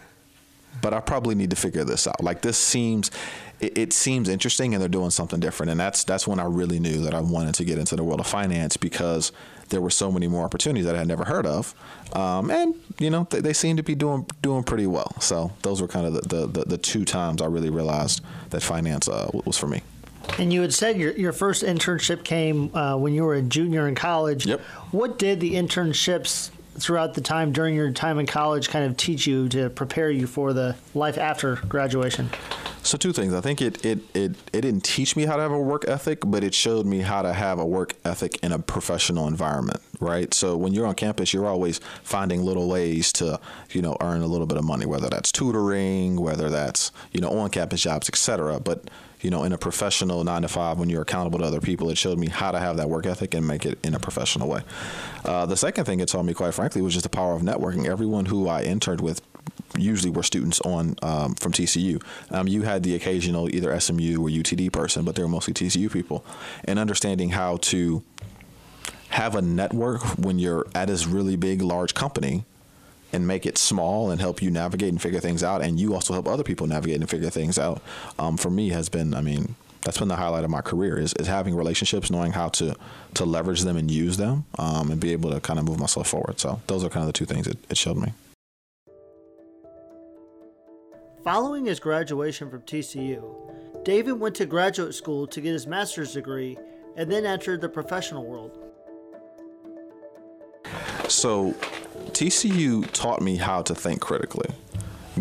but 0.80 0.94
I 0.94 1.00
probably 1.00 1.34
need 1.34 1.50
to 1.50 1.56
figure 1.56 1.82
this 1.82 2.06
out. 2.06 2.22
Like 2.22 2.42
this 2.42 2.56
seems, 2.56 3.10
it, 3.58 3.76
it, 3.76 3.92
seems 3.92 4.28
interesting, 4.28 4.72
and 4.72 4.80
they're 4.80 4.88
doing 4.88 5.10
something 5.10 5.40
different. 5.40 5.70
And 5.70 5.80
that's 5.80 6.04
that's 6.04 6.28
when 6.28 6.38
I 6.38 6.44
really 6.44 6.78
knew 6.78 7.00
that 7.02 7.12
I 7.12 7.20
wanted 7.20 7.56
to 7.56 7.64
get 7.64 7.76
into 7.76 7.96
the 7.96 8.04
world 8.04 8.20
of 8.20 8.28
finance 8.28 8.76
because 8.76 9.32
there 9.70 9.80
were 9.80 9.90
so 9.90 10.12
many 10.12 10.28
more 10.28 10.44
opportunities 10.44 10.86
that 10.86 10.94
I 10.94 10.98
had 10.98 11.08
never 11.08 11.24
heard 11.24 11.46
of, 11.46 11.74
um, 12.14 12.52
and 12.52 12.76
you 13.00 13.10
know 13.10 13.26
they, 13.30 13.40
they 13.40 13.52
seem 13.52 13.76
to 13.78 13.82
be 13.82 13.96
doing 13.96 14.26
doing 14.42 14.62
pretty 14.62 14.86
well. 14.86 15.12
So 15.20 15.50
those 15.62 15.82
were 15.82 15.88
kind 15.88 16.06
of 16.06 16.14
the 16.14 16.20
the, 16.20 16.46
the, 16.46 16.64
the 16.66 16.78
two 16.78 17.04
times 17.04 17.42
I 17.42 17.46
really 17.46 17.70
realized 17.70 18.22
that 18.50 18.62
finance 18.62 19.08
uh, 19.08 19.28
was 19.44 19.58
for 19.58 19.66
me. 19.66 19.82
And 20.38 20.52
you 20.52 20.62
had 20.62 20.72
said 20.72 20.96
your, 20.96 21.12
your 21.12 21.32
first 21.32 21.62
internship 21.62 22.24
came 22.24 22.74
uh, 22.74 22.96
when 22.96 23.12
you 23.12 23.24
were 23.24 23.34
a 23.34 23.42
junior 23.42 23.88
in 23.88 23.94
college. 23.94 24.46
Yep. 24.46 24.60
What 24.90 25.18
did 25.18 25.40
the 25.40 25.54
internships 25.54 26.50
throughout 26.78 27.14
the 27.14 27.20
time 27.20 27.52
during 27.52 27.74
your 27.74 27.90
time 27.92 28.18
in 28.18 28.26
college 28.26 28.70
kind 28.70 28.84
of 28.84 28.96
teach 28.96 29.26
you 29.26 29.48
to 29.50 29.68
prepare 29.70 30.10
you 30.10 30.26
for 30.26 30.52
the 30.52 30.76
life 30.94 31.18
after 31.18 31.56
graduation? 31.56 32.30
So 32.82 32.96
two 32.96 33.12
things. 33.12 33.34
I 33.34 33.42
think 33.42 33.60
it, 33.60 33.84
it 33.84 33.98
it 34.14 34.36
it 34.52 34.60
didn't 34.62 34.84
teach 34.84 35.14
me 35.14 35.26
how 35.26 35.36
to 35.36 35.42
have 35.42 35.52
a 35.52 35.60
work 35.60 35.84
ethic, 35.86 36.20
but 36.24 36.42
it 36.42 36.54
showed 36.54 36.86
me 36.86 37.00
how 37.00 37.20
to 37.20 37.32
have 37.32 37.58
a 37.58 37.66
work 37.66 37.94
ethic 38.06 38.42
in 38.42 38.52
a 38.52 38.58
professional 38.58 39.28
environment, 39.28 39.80
right? 40.00 40.32
So 40.32 40.56
when 40.56 40.72
you're 40.72 40.86
on 40.86 40.94
campus, 40.94 41.34
you're 41.34 41.46
always 41.46 41.78
finding 42.02 42.42
little 42.42 42.68
ways 42.68 43.12
to, 43.14 43.38
you 43.72 43.82
know, 43.82 43.98
earn 44.00 44.22
a 44.22 44.26
little 44.26 44.46
bit 44.46 44.56
of 44.56 44.64
money, 44.64 44.86
whether 44.86 45.10
that's 45.10 45.30
tutoring, 45.30 46.18
whether 46.18 46.48
that's, 46.48 46.90
you 47.12 47.20
know, 47.20 47.28
on 47.28 47.50
campus 47.50 47.82
jobs, 47.82 48.08
etc. 48.08 48.58
But 48.60 48.88
you 49.20 49.30
know, 49.30 49.44
in 49.44 49.52
a 49.52 49.58
professional 49.58 50.24
nine 50.24 50.42
to 50.42 50.48
five 50.48 50.78
when 50.78 50.88
you're 50.88 51.02
accountable 51.02 51.38
to 51.40 51.44
other 51.44 51.60
people, 51.60 51.90
it 51.90 51.98
showed 51.98 52.18
me 52.18 52.28
how 52.28 52.50
to 52.50 52.58
have 52.58 52.76
that 52.78 52.88
work 52.88 53.06
ethic 53.06 53.34
and 53.34 53.46
make 53.46 53.66
it 53.66 53.78
in 53.84 53.94
a 53.94 53.98
professional 53.98 54.48
way. 54.48 54.62
Uh, 55.24 55.46
the 55.46 55.56
second 55.56 55.84
thing 55.84 56.00
it 56.00 56.08
taught 56.08 56.24
me, 56.24 56.34
quite 56.34 56.54
frankly, 56.54 56.80
was 56.82 56.94
just 56.94 57.04
the 57.04 57.10
power 57.10 57.34
of 57.34 57.42
networking. 57.42 57.86
Everyone 57.86 58.26
who 58.26 58.48
I 58.48 58.62
interned 58.62 59.00
with 59.00 59.20
usually 59.76 60.10
were 60.10 60.22
students 60.22 60.60
on 60.60 60.96
um, 61.02 61.34
from 61.34 61.52
TCU. 61.52 62.02
Um, 62.30 62.48
you 62.48 62.62
had 62.62 62.82
the 62.82 62.94
occasional 62.94 63.54
either 63.54 63.78
SMU 63.78 64.20
or 64.20 64.28
UTD 64.28 64.72
person, 64.72 65.04
but 65.04 65.14
they 65.14 65.22
were 65.22 65.28
mostly 65.28 65.54
TCU 65.54 65.92
people. 65.92 66.24
And 66.64 66.78
understanding 66.78 67.30
how 67.30 67.58
to 67.58 68.02
have 69.10 69.34
a 69.34 69.42
network 69.42 70.02
when 70.18 70.38
you're 70.38 70.66
at 70.74 70.88
this 70.88 71.06
really 71.06 71.36
big, 71.36 71.62
large 71.62 71.94
company 71.94 72.44
and 73.12 73.26
make 73.26 73.46
it 73.46 73.58
small 73.58 74.10
and 74.10 74.20
help 74.20 74.42
you 74.42 74.50
navigate 74.50 74.88
and 74.88 75.00
figure 75.00 75.20
things 75.20 75.42
out, 75.42 75.62
and 75.62 75.78
you 75.78 75.94
also 75.94 76.12
help 76.12 76.28
other 76.28 76.44
people 76.44 76.66
navigate 76.66 77.00
and 77.00 77.08
figure 77.08 77.30
things 77.30 77.58
out. 77.58 77.82
Um, 78.18 78.36
for 78.36 78.50
me, 78.50 78.70
has 78.70 78.88
been, 78.88 79.14
I 79.14 79.20
mean, 79.20 79.54
that's 79.82 79.98
been 79.98 80.08
the 80.08 80.16
highlight 80.16 80.44
of 80.44 80.50
my 80.50 80.60
career 80.60 80.98
is, 80.98 81.14
is 81.14 81.26
having 81.26 81.54
relationships, 81.54 82.10
knowing 82.10 82.32
how 82.32 82.48
to 82.50 82.76
to 83.14 83.24
leverage 83.24 83.62
them 83.62 83.76
and 83.76 83.90
use 83.90 84.16
them, 84.16 84.44
um, 84.58 84.90
and 84.90 85.00
be 85.00 85.12
able 85.12 85.30
to 85.30 85.40
kind 85.40 85.58
of 85.58 85.64
move 85.64 85.80
myself 85.80 86.08
forward. 86.08 86.38
So 86.38 86.60
those 86.66 86.84
are 86.84 86.88
kind 86.88 87.02
of 87.02 87.06
the 87.06 87.12
two 87.12 87.24
things 87.24 87.46
it, 87.46 87.58
it 87.68 87.76
showed 87.76 87.96
me. 87.96 88.12
Following 91.24 91.66
his 91.66 91.80
graduation 91.80 92.50
from 92.50 92.62
TCU, 92.62 93.84
David 93.84 94.12
went 94.12 94.34
to 94.36 94.46
graduate 94.46 94.94
school 94.94 95.26
to 95.26 95.40
get 95.40 95.52
his 95.52 95.66
master's 95.66 96.12
degree 96.12 96.56
and 96.96 97.10
then 97.10 97.24
entered 97.24 97.60
the 97.60 97.68
professional 97.68 98.24
world. 98.24 98.58
So 101.08 101.54
TCU 102.20 102.86
taught 102.92 103.22
me 103.22 103.36
how 103.36 103.62
to 103.62 103.74
think 103.74 104.02
critically. 104.02 104.50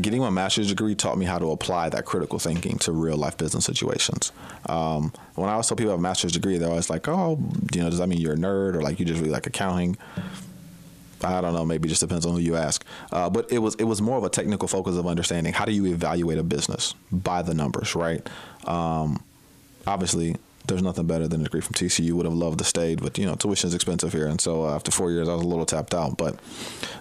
Getting 0.02 0.20
my 0.20 0.30
master's 0.30 0.68
degree 0.68 0.96
taught 0.96 1.18
me 1.18 1.26
how 1.26 1.40
to 1.40 1.52
apply 1.52 1.88
that 1.88 2.04
critical 2.04 2.40
thinking 2.40 2.78
to 2.80 2.92
real 2.92 3.16
life 3.16 3.38
business 3.38 3.64
situations. 3.64 4.34
Um, 4.66 5.14
when 5.36 5.48
I 5.48 5.54
always 5.54 5.68
tell 5.68 5.78
people 5.78 5.92
I 5.92 5.94
have 5.94 6.00
a 6.00 6.04
master's 6.04 6.34
degree, 6.34 6.58
they're 6.58 6.68
always 6.68 6.90
like, 6.90 7.08
"Oh, 7.08 7.40
you 7.74 7.82
know, 7.82 7.90
does 7.90 8.00
that 8.00 8.08
mean 8.08 8.20
you're 8.20 8.34
a 8.34 8.38
nerd 8.38 8.76
or 8.76 8.82
like 8.82 9.00
you 9.00 9.06
just 9.06 9.22
really 9.22 9.32
like 9.32 9.48
accounting?" 9.48 9.98
I 11.24 11.40
don't 11.40 11.54
know. 11.54 11.66
Maybe 11.66 11.88
it 11.88 11.92
just 11.92 12.02
depends 12.02 12.26
on 12.26 12.34
who 12.34 12.40
you 12.40 12.58
ask. 12.58 12.84
Uh, 13.14 13.30
but 13.30 13.50
it 13.50 13.60
was 13.60 13.76
it 13.76 13.86
was 13.86 14.02
more 14.02 14.18
of 14.18 14.26
a 14.26 14.30
technical 14.30 14.68
focus 14.68 14.98
of 14.98 15.08
understanding 15.08 15.54
how 15.54 15.64
do 15.64 15.72
you 15.72 15.86
evaluate 15.86 16.38
a 16.38 16.44
business 16.44 16.96
by 17.14 17.44
the 17.44 17.54
numbers, 17.54 17.96
right? 17.96 18.28
Um, 18.66 19.24
obviously, 19.88 20.36
there's 20.70 20.82
nothing 20.82 21.06
better 21.06 21.28
than 21.28 21.42
a 21.42 21.44
degree 21.44 21.62
from 21.62 21.74
TCU. 21.74 22.06
You 22.06 22.16
would 22.16 22.26
have 22.26 22.34
loved 22.34 22.60
to 22.60 22.66
stay, 22.66 22.96
but 22.96 23.18
you 23.18 23.26
know 23.26 23.36
tuition 23.36 23.68
is 23.68 23.74
expensive 23.74 24.14
here, 24.14 24.28
and 24.28 24.40
so 24.40 24.66
uh, 24.66 24.76
after 24.76 24.92
four 24.92 25.12
years, 25.12 25.28
I 25.28 25.34
was 25.34 25.44
a 25.44 25.48
little 25.48 25.66
tapped 25.66 25.94
out. 25.94 26.18
But 26.18 26.40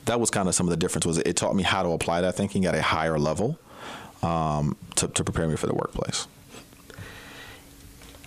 that 0.07 0.19
was 0.19 0.31
kind 0.31 0.49
of 0.49 0.55
some 0.55 0.67
of 0.67 0.71
the 0.71 0.77
difference. 0.77 1.07
Was 1.07 1.19
it 1.19 1.37
taught 1.37 1.55
me 1.55 1.63
how 1.63 1.83
to 1.83 1.91
apply 1.91 2.23
that 2.23 2.35
thinking 2.35 2.67
at 2.67 2.75
a 2.75 2.83
higher 2.83 3.19
level 3.19 3.59
um, 4.23 4.77
to, 4.97 5.09
to 5.09 5.25
prepare 5.25 5.49
me 5.49 5.57
for 5.57 5.67
the 5.67 5.75
workplace. 5.75 6.27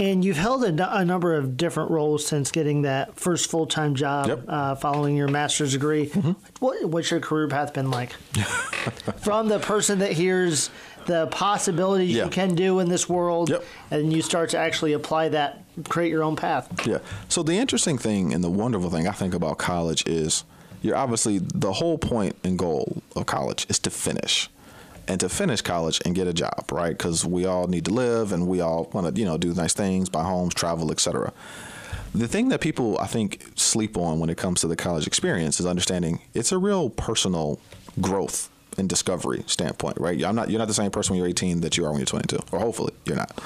And 0.02 0.26
you've 0.26 0.38
held 0.38 0.64
a, 0.64 0.98
a, 0.98 1.06
number 1.06 1.36
of 1.36 1.56
different 1.58 1.92
roles 1.92 2.26
since 2.26 2.50
getting 2.50 2.82
that 2.82 3.20
first 3.20 3.52
full 3.52 3.68
time 3.68 3.94
job 3.94 4.28
yep. 4.28 4.44
uh, 4.48 4.74
following 4.74 5.16
your 5.16 5.28
master's 5.28 5.74
degree. 5.74 6.08
Mm-hmm. 6.08 6.32
What, 6.60 6.84
what's 6.86 7.12
your 7.12 7.20
career 7.20 7.48
path 7.48 7.76
been 7.76 7.92
like? 7.92 8.14
From 9.22 9.48
the 9.48 9.60
person 9.60 10.00
that 10.00 10.14
hears 10.14 10.72
the 11.06 11.28
possibilities 11.28 12.16
yeah. 12.16 12.24
you 12.24 12.32
can 12.32 12.56
do 12.56 12.80
in 12.80 12.90
this 12.90 13.08
world, 13.08 13.52
yep. 13.52 13.64
and 13.92 14.12
you 14.12 14.24
start 14.24 14.50
to 14.52 14.58
actually 14.58 14.94
apply 14.94 15.30
that, 15.30 15.64
create 15.88 16.10
your 16.10 16.24
own 16.24 16.36
path. 16.36 16.88
Yeah. 16.88 16.98
So 17.30 17.44
the 17.44 17.54
interesting 17.54 18.00
thing 18.00 18.34
and 18.34 18.44
the 18.44 18.50
wonderful 18.50 18.90
thing 18.90 19.08
I 19.08 19.12
think 19.12 19.36
about 19.36 19.60
college 19.60 20.04
is 20.08 20.46
you're 20.82 20.96
obviously 20.96 21.38
the 21.38 21.74
whole 21.74 22.00
point 22.00 22.36
and 22.44 22.58
goal 22.58 23.04
of 23.16 23.28
college 23.28 23.68
is 23.70 23.78
to 23.80 23.92
finish 23.92 24.50
and 25.08 25.20
to 25.20 25.30
finish 25.30 25.62
college 25.62 26.02
and 26.06 26.16
get 26.16 26.28
a 26.28 26.34
job, 26.34 26.66
right? 26.72 26.98
Because 26.98 27.26
we 27.26 27.46
all 27.46 27.68
need 27.68 27.86
to 27.86 27.94
live 27.94 28.32
and 28.32 28.48
we 28.48 28.62
all 28.62 28.90
want 28.94 29.14
to, 29.14 29.20
you 29.20 29.26
know, 29.26 29.38
do 29.38 29.54
nice 29.54 29.74
things, 29.74 30.10
buy 30.10 30.24
homes, 30.24 30.54
travel, 30.54 30.92
etc. 30.92 31.34
The 32.14 32.28
thing 32.28 32.50
that 32.50 32.62
people 32.62 32.98
I 33.00 33.08
think 33.08 33.44
sleep 33.56 33.98
on 33.98 34.20
when 34.20 34.30
it 34.30 34.38
comes 34.38 34.62
to 34.62 34.68
the 34.68 34.76
college 34.76 35.08
experience 35.08 35.60
is 35.60 35.66
understanding 35.66 36.22
it's 36.34 36.52
a 36.52 36.58
real 36.58 36.90
personal 36.90 37.60
growth 38.00 38.50
and 38.78 38.88
discovery 38.88 39.44
standpoint, 39.48 39.98
right? 40.00 40.24
I'm 40.24 40.36
not 40.36 40.50
you're 40.50 40.60
not 40.60 40.68
the 40.68 40.74
same 40.74 40.92
person 40.92 41.14
when 41.14 41.20
you're 41.20 41.30
18 41.30 41.62
that 41.62 41.78
you 41.78 41.86
are 41.86 41.90
when 41.92 42.00
you're 42.00 42.06
22, 42.06 42.40
or 42.52 42.60
hopefully 42.60 42.94
you're 43.06 43.18
not. 43.18 43.42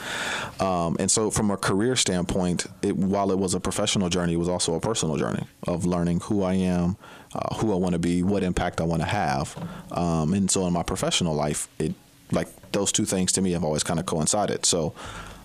Um, 0.62 0.95
and 1.00 1.09
so, 1.09 1.31
from 1.31 1.51
a 1.51 1.57
career 1.57 1.95
standpoint, 1.95 2.67
it, 2.81 2.95
while 2.95 3.31
it 3.31 3.38
was 3.38 3.53
a 3.53 3.59
professional 3.59 4.09
journey, 4.09 4.33
it 4.33 4.38
was 4.38 4.50
also 4.50 4.75
a 4.75 4.79
personal 4.79 5.17
journey 5.17 5.45
of 5.67 5.85
learning 5.85 6.21
who 6.21 6.43
I 6.43 6.53
am, 6.53 6.97
uh, 7.36 7.56
who 7.56 7.74
I 7.74 7.75
want 7.75 7.94
to 7.94 8.00
be, 8.00 8.24
what 8.24 8.44
impact 8.44 8.80
I 8.80 8.86
want 8.86 9.01
to 9.01 9.08
have. 9.08 9.56
Um, 9.92 10.34
and 10.34 10.50
so, 10.50 10.65
in 10.68 10.74
my 10.74 10.84
professional 10.84 11.36
life, 11.36 11.68
it 11.80 11.94
like 12.32 12.48
those 12.72 12.92
two 12.92 13.06
things 13.06 13.32
to 13.34 13.42
me 13.42 13.51
have 13.51 13.63
always 13.63 13.84
kind 13.84 14.00
of 14.00 14.06
coincided. 14.06 14.65
So. 14.65 14.94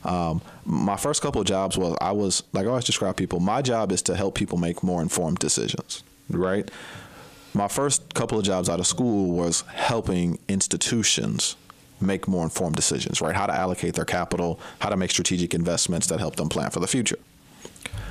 Um, 0.03 0.41
my 0.65 0.97
first 0.97 1.21
couple 1.21 1.43
of 1.43 1.47
jobs 1.47 1.77
was 1.77 1.95
I 2.01 2.13
was 2.13 2.43
like 2.55 2.65
I 2.65 2.71
always 2.71 2.87
describe 2.87 3.19
people. 3.19 3.39
My 3.39 3.61
job 3.61 3.93
is 3.93 4.01
to 4.05 4.17
help 4.17 4.35
people 4.35 4.57
make 4.57 4.83
more 4.83 5.03
informed 5.03 5.41
decisions, 5.41 6.03
right? 6.31 6.71
my 7.55 7.69
first 7.69 8.15
couple 8.15 8.39
of 8.39 8.45
jobs 8.45 8.69
out 8.69 8.81
of 8.81 8.87
school 8.87 9.33
was 9.37 9.63
helping 9.63 10.39
institutions 10.49 11.57
make 12.01 12.27
more 12.29 12.45
informed 12.45 12.77
decisions, 12.77 13.21
right? 13.21 13.35
How 13.35 13.47
to 13.47 13.55
allocate 13.55 13.95
their 13.95 14.05
capital, 14.05 14.59
how 14.79 14.89
to 14.89 14.97
make 14.97 15.11
strategic 15.11 15.53
investments 15.53 16.07
that 16.09 16.19
help 16.19 16.37
them 16.37 16.49
plan 16.49 16.71
for 16.71 16.81
the 16.81 16.87
future. 16.87 17.19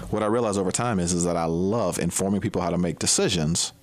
What 0.10 0.24
I 0.24 0.26
realized 0.26 0.58
over 0.58 0.72
time 0.72 1.00
is, 1.00 1.14
is 1.14 1.24
that 1.26 1.38
I 1.38 1.46
love 1.46 2.00
informing 2.00 2.42
people 2.42 2.62
how 2.62 2.72
to 2.72 2.78
make 2.78 2.98
decisions, 2.98 3.74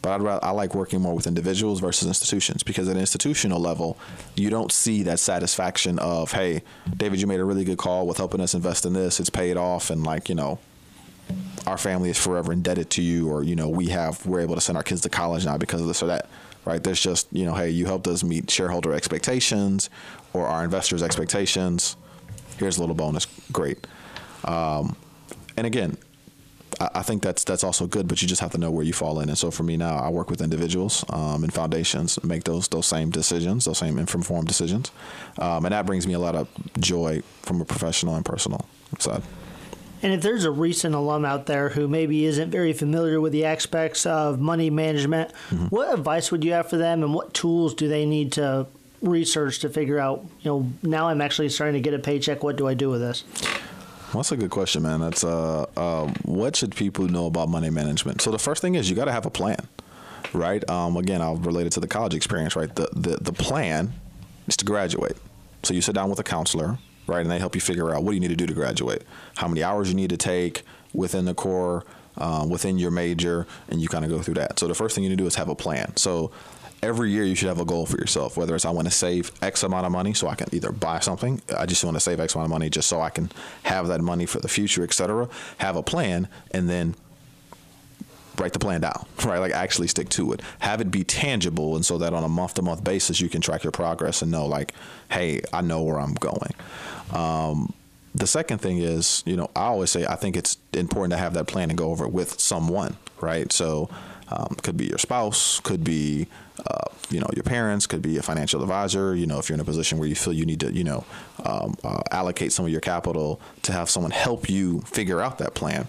but 0.00 0.12
I'd 0.12 0.22
rather, 0.22 0.44
I 0.44 0.50
like 0.50 0.74
working 0.74 1.00
more 1.00 1.14
with 1.14 1.26
individuals 1.26 1.80
versus 1.80 2.06
institutions 2.06 2.62
because 2.62 2.88
at 2.88 2.94
an 2.94 3.00
institutional 3.00 3.58
level, 3.58 3.98
you 4.36 4.50
don't 4.50 4.70
see 4.70 5.02
that 5.02 5.18
satisfaction 5.18 5.98
of, 5.98 6.32
hey, 6.32 6.62
David, 6.96 7.20
you 7.20 7.26
made 7.26 7.40
a 7.40 7.44
really 7.44 7.64
good 7.64 7.78
call 7.78 8.06
with 8.06 8.18
helping 8.18 8.40
us 8.40 8.54
invest 8.54 8.86
in 8.86 8.92
this. 8.92 9.18
It's 9.18 9.30
paid 9.30 9.56
off, 9.56 9.90
and 9.90 10.04
like 10.04 10.28
you 10.28 10.36
know, 10.36 10.60
our 11.66 11.76
family 11.76 12.10
is 12.10 12.18
forever 12.18 12.52
indebted 12.52 12.90
to 12.90 13.02
you, 13.02 13.28
or 13.28 13.42
you 13.42 13.56
know, 13.56 13.68
we 13.68 13.88
have 13.88 14.24
we're 14.24 14.40
able 14.40 14.54
to 14.54 14.60
send 14.60 14.76
our 14.76 14.84
kids 14.84 15.00
to 15.00 15.08
college 15.08 15.44
now 15.44 15.58
because 15.58 15.80
of 15.80 15.88
this 15.88 16.02
or 16.02 16.06
that. 16.06 16.28
Right? 16.64 16.82
There's 16.82 17.00
just 17.00 17.26
you 17.32 17.44
know, 17.44 17.54
hey, 17.54 17.70
you 17.70 17.86
helped 17.86 18.06
us 18.06 18.22
meet 18.22 18.48
shareholder 18.48 18.92
expectations 18.92 19.90
or 20.32 20.46
our 20.46 20.62
investors' 20.62 21.02
expectations. 21.02 21.96
Here's 22.58 22.76
a 22.76 22.80
little 22.80 22.94
bonus. 22.94 23.26
Great. 23.50 23.86
Um, 24.44 24.96
and 25.58 25.66
again, 25.66 25.96
I, 26.80 27.02
think 27.02 27.22
that's 27.22 27.42
that's 27.42 27.64
also 27.64 27.88
good, 27.88 28.06
but 28.06 28.22
you 28.22 28.28
just 28.28 28.40
have 28.40 28.52
to 28.52 28.58
know 28.58 28.70
where 28.70 28.84
you 28.84 28.92
fall 28.92 29.18
in. 29.18 29.28
And 29.28 29.36
so 29.36 29.50
for 29.50 29.64
me 29.64 29.76
now, 29.76 29.96
I 29.96 30.08
work 30.08 30.30
with 30.30 30.40
individuals 30.40 31.04
um, 31.08 31.42
and 31.42 31.52
foundations, 31.52 32.22
make 32.22 32.44
those 32.44 32.68
those 32.68 32.86
same 32.86 33.10
decisions, 33.10 33.64
those 33.64 33.78
same 33.78 33.98
informed 33.98 34.46
decisions, 34.46 34.92
um, 35.38 35.64
and 35.64 35.72
that 35.72 35.86
brings 35.86 36.06
me 36.06 36.14
a 36.14 36.18
lot 36.20 36.36
of 36.36 36.48
joy 36.78 37.22
from 37.42 37.60
a 37.60 37.64
professional 37.64 38.14
and 38.14 38.24
personal 38.24 38.66
side. 38.98 39.22
And 40.00 40.12
if 40.12 40.22
there's 40.22 40.44
a 40.44 40.50
recent 40.52 40.94
alum 40.94 41.24
out 41.24 41.46
there 41.46 41.70
who 41.70 41.88
maybe 41.88 42.24
isn't 42.24 42.50
very 42.50 42.72
familiar 42.72 43.20
with 43.20 43.32
the 43.32 43.44
aspects 43.44 44.06
of 44.06 44.38
money 44.38 44.70
management, 44.70 45.32
mm-hmm. 45.50 45.66
what 45.66 45.92
advice 45.92 46.30
would 46.30 46.44
you 46.44 46.52
have 46.52 46.70
for 46.70 46.76
them 46.76 47.02
and 47.02 47.12
what 47.12 47.34
tools 47.34 47.74
do 47.74 47.88
they 47.88 48.06
need 48.06 48.30
to 48.34 48.68
research 49.02 49.58
to 49.60 49.68
figure 49.68 49.98
out, 49.98 50.24
you 50.42 50.50
know, 50.50 50.72
now 50.84 51.08
I'm 51.08 51.20
actually 51.20 51.48
starting 51.48 51.74
to 51.74 51.80
get 51.80 51.98
a 51.98 51.98
paycheck, 51.98 52.44
what 52.44 52.54
do 52.54 52.68
I 52.68 52.74
do 52.74 52.90
with 52.90 53.00
this? 53.00 53.24
That's 54.12 54.32
a 54.32 54.36
good 54.36 54.50
question, 54.50 54.82
man. 54.82 55.00
That's 55.00 55.22
uh, 55.22 55.66
uh, 55.76 56.06
what 56.24 56.56
should 56.56 56.74
people 56.74 57.06
know 57.06 57.26
about 57.26 57.48
money 57.48 57.70
management? 57.70 58.22
So 58.22 58.30
the 58.30 58.38
first 58.38 58.62
thing 58.62 58.74
is 58.74 58.88
you 58.88 58.96
got 58.96 59.04
to 59.04 59.12
have 59.12 59.26
a 59.26 59.30
plan 59.30 59.68
right? 60.32 60.68
Um, 60.68 60.96
again, 60.96 61.22
I'll 61.22 61.36
relate 61.36 61.66
it 61.66 61.72
to 61.72 61.80
the 61.80 61.88
college 61.88 62.14
experience, 62.14 62.56
right? 62.56 62.74
The, 62.74 62.88
the 62.92 63.16
the 63.20 63.32
plan 63.32 63.92
is 64.46 64.56
to 64.58 64.64
graduate. 64.64 65.16
So 65.62 65.74
you 65.74 65.80
sit 65.80 65.94
down 65.94 66.10
with 66.10 66.18
a 66.18 66.24
counselor, 66.24 66.78
right, 67.06 67.20
and 67.20 67.30
they 67.30 67.38
help 67.38 67.54
you 67.54 67.60
figure 67.60 67.94
out 67.94 68.02
what 68.02 68.10
do 68.10 68.14
you 68.14 68.20
need 68.20 68.28
to 68.28 68.36
do 68.36 68.46
to 68.46 68.54
graduate, 68.54 69.02
how 69.36 69.48
many 69.48 69.62
hours 69.62 69.88
you 69.88 69.94
need 69.94 70.10
to 70.10 70.16
take 70.16 70.62
within 70.92 71.24
the 71.24 71.34
core, 71.34 71.84
uh, 72.16 72.46
within 72.48 72.78
your 72.78 72.90
major, 72.90 73.46
and 73.68 73.80
you 73.80 73.88
kind 73.88 74.04
of 74.04 74.10
go 74.10 74.22
through 74.22 74.34
that. 74.34 74.58
So 74.58 74.68
the 74.68 74.74
first 74.74 74.94
thing 74.94 75.04
you 75.04 75.10
need 75.10 75.18
to 75.18 75.22
do 75.22 75.26
is 75.26 75.34
have 75.34 75.48
a 75.48 75.54
plan. 75.54 75.96
So 75.96 76.30
every 76.82 77.10
year 77.10 77.24
you 77.24 77.34
should 77.34 77.48
have 77.48 77.60
a 77.60 77.64
goal 77.64 77.86
for 77.86 77.96
yourself, 77.96 78.36
whether 78.36 78.54
it's 78.54 78.64
I 78.64 78.70
want 78.70 78.86
to 78.86 78.94
save 78.94 79.32
X 79.42 79.62
amount 79.62 79.86
of 79.86 79.92
money 79.92 80.14
so 80.14 80.28
I 80.28 80.34
can 80.34 80.48
either 80.52 80.72
buy 80.72 81.00
something, 81.00 81.40
I 81.56 81.66
just 81.66 81.84
want 81.84 81.96
to 81.96 82.00
save 82.00 82.20
X 82.20 82.34
amount 82.34 82.46
of 82.46 82.50
money 82.50 82.70
just 82.70 82.88
so 82.88 83.00
I 83.00 83.10
can 83.10 83.30
have 83.64 83.88
that 83.88 84.00
money 84.00 84.26
for 84.26 84.40
the 84.40 84.48
future, 84.48 84.82
etc. 84.82 85.28
Have 85.58 85.76
a 85.76 85.82
plan 85.82 86.28
and 86.52 86.68
then 86.68 86.94
write 88.38 88.52
the 88.52 88.58
plan 88.58 88.80
down, 88.80 89.06
right? 89.24 89.38
Like 89.38 89.52
actually 89.52 89.88
stick 89.88 90.08
to 90.10 90.32
it. 90.32 90.40
Have 90.60 90.80
it 90.80 90.90
be 90.90 91.04
tangible 91.04 91.76
and 91.76 91.84
so 91.84 91.98
that 91.98 92.14
on 92.14 92.24
a 92.24 92.28
month 92.28 92.54
to 92.54 92.62
month 92.62 92.84
basis 92.84 93.20
you 93.20 93.28
can 93.28 93.40
track 93.40 93.64
your 93.64 93.72
progress 93.72 94.22
and 94.22 94.30
know 94.30 94.46
like, 94.46 94.74
hey, 95.10 95.40
I 95.52 95.60
know 95.60 95.82
where 95.82 95.98
I'm 95.98 96.14
going. 96.14 96.54
Um, 97.12 97.74
the 98.14 98.26
second 98.26 98.58
thing 98.58 98.78
is, 98.78 99.22
you 99.26 99.36
know, 99.36 99.50
I 99.54 99.66
always 99.66 99.90
say 99.90 100.06
I 100.06 100.16
think 100.16 100.36
it's 100.36 100.56
important 100.72 101.12
to 101.12 101.18
have 101.18 101.34
that 101.34 101.46
plan 101.46 101.70
and 101.70 101.78
go 101.78 101.90
over 101.90 102.04
it 102.04 102.12
with 102.12 102.40
someone, 102.40 102.96
right? 103.20 103.52
So 103.52 103.90
um, 104.30 104.56
could 104.62 104.76
be 104.76 104.86
your 104.86 104.98
spouse, 104.98 105.60
could 105.60 105.82
be 105.82 106.26
uh, 106.66 106.84
you 107.10 107.20
know 107.20 107.28
your 107.34 107.42
parents, 107.42 107.86
could 107.86 108.02
be 108.02 108.18
a 108.18 108.22
financial 108.22 108.62
advisor. 108.62 109.14
You 109.14 109.26
know 109.26 109.38
if 109.38 109.48
you're 109.48 109.54
in 109.54 109.60
a 109.60 109.64
position 109.64 109.98
where 109.98 110.08
you 110.08 110.14
feel 110.14 110.32
you 110.32 110.44
need 110.44 110.60
to 110.60 110.72
you 110.72 110.84
know 110.84 111.04
um, 111.44 111.74
uh, 111.84 112.02
allocate 112.10 112.52
some 112.52 112.64
of 112.64 112.70
your 112.70 112.80
capital 112.80 113.40
to 113.62 113.72
have 113.72 113.88
someone 113.88 114.10
help 114.10 114.50
you 114.50 114.80
figure 114.82 115.20
out 115.20 115.38
that 115.38 115.54
plan. 115.54 115.86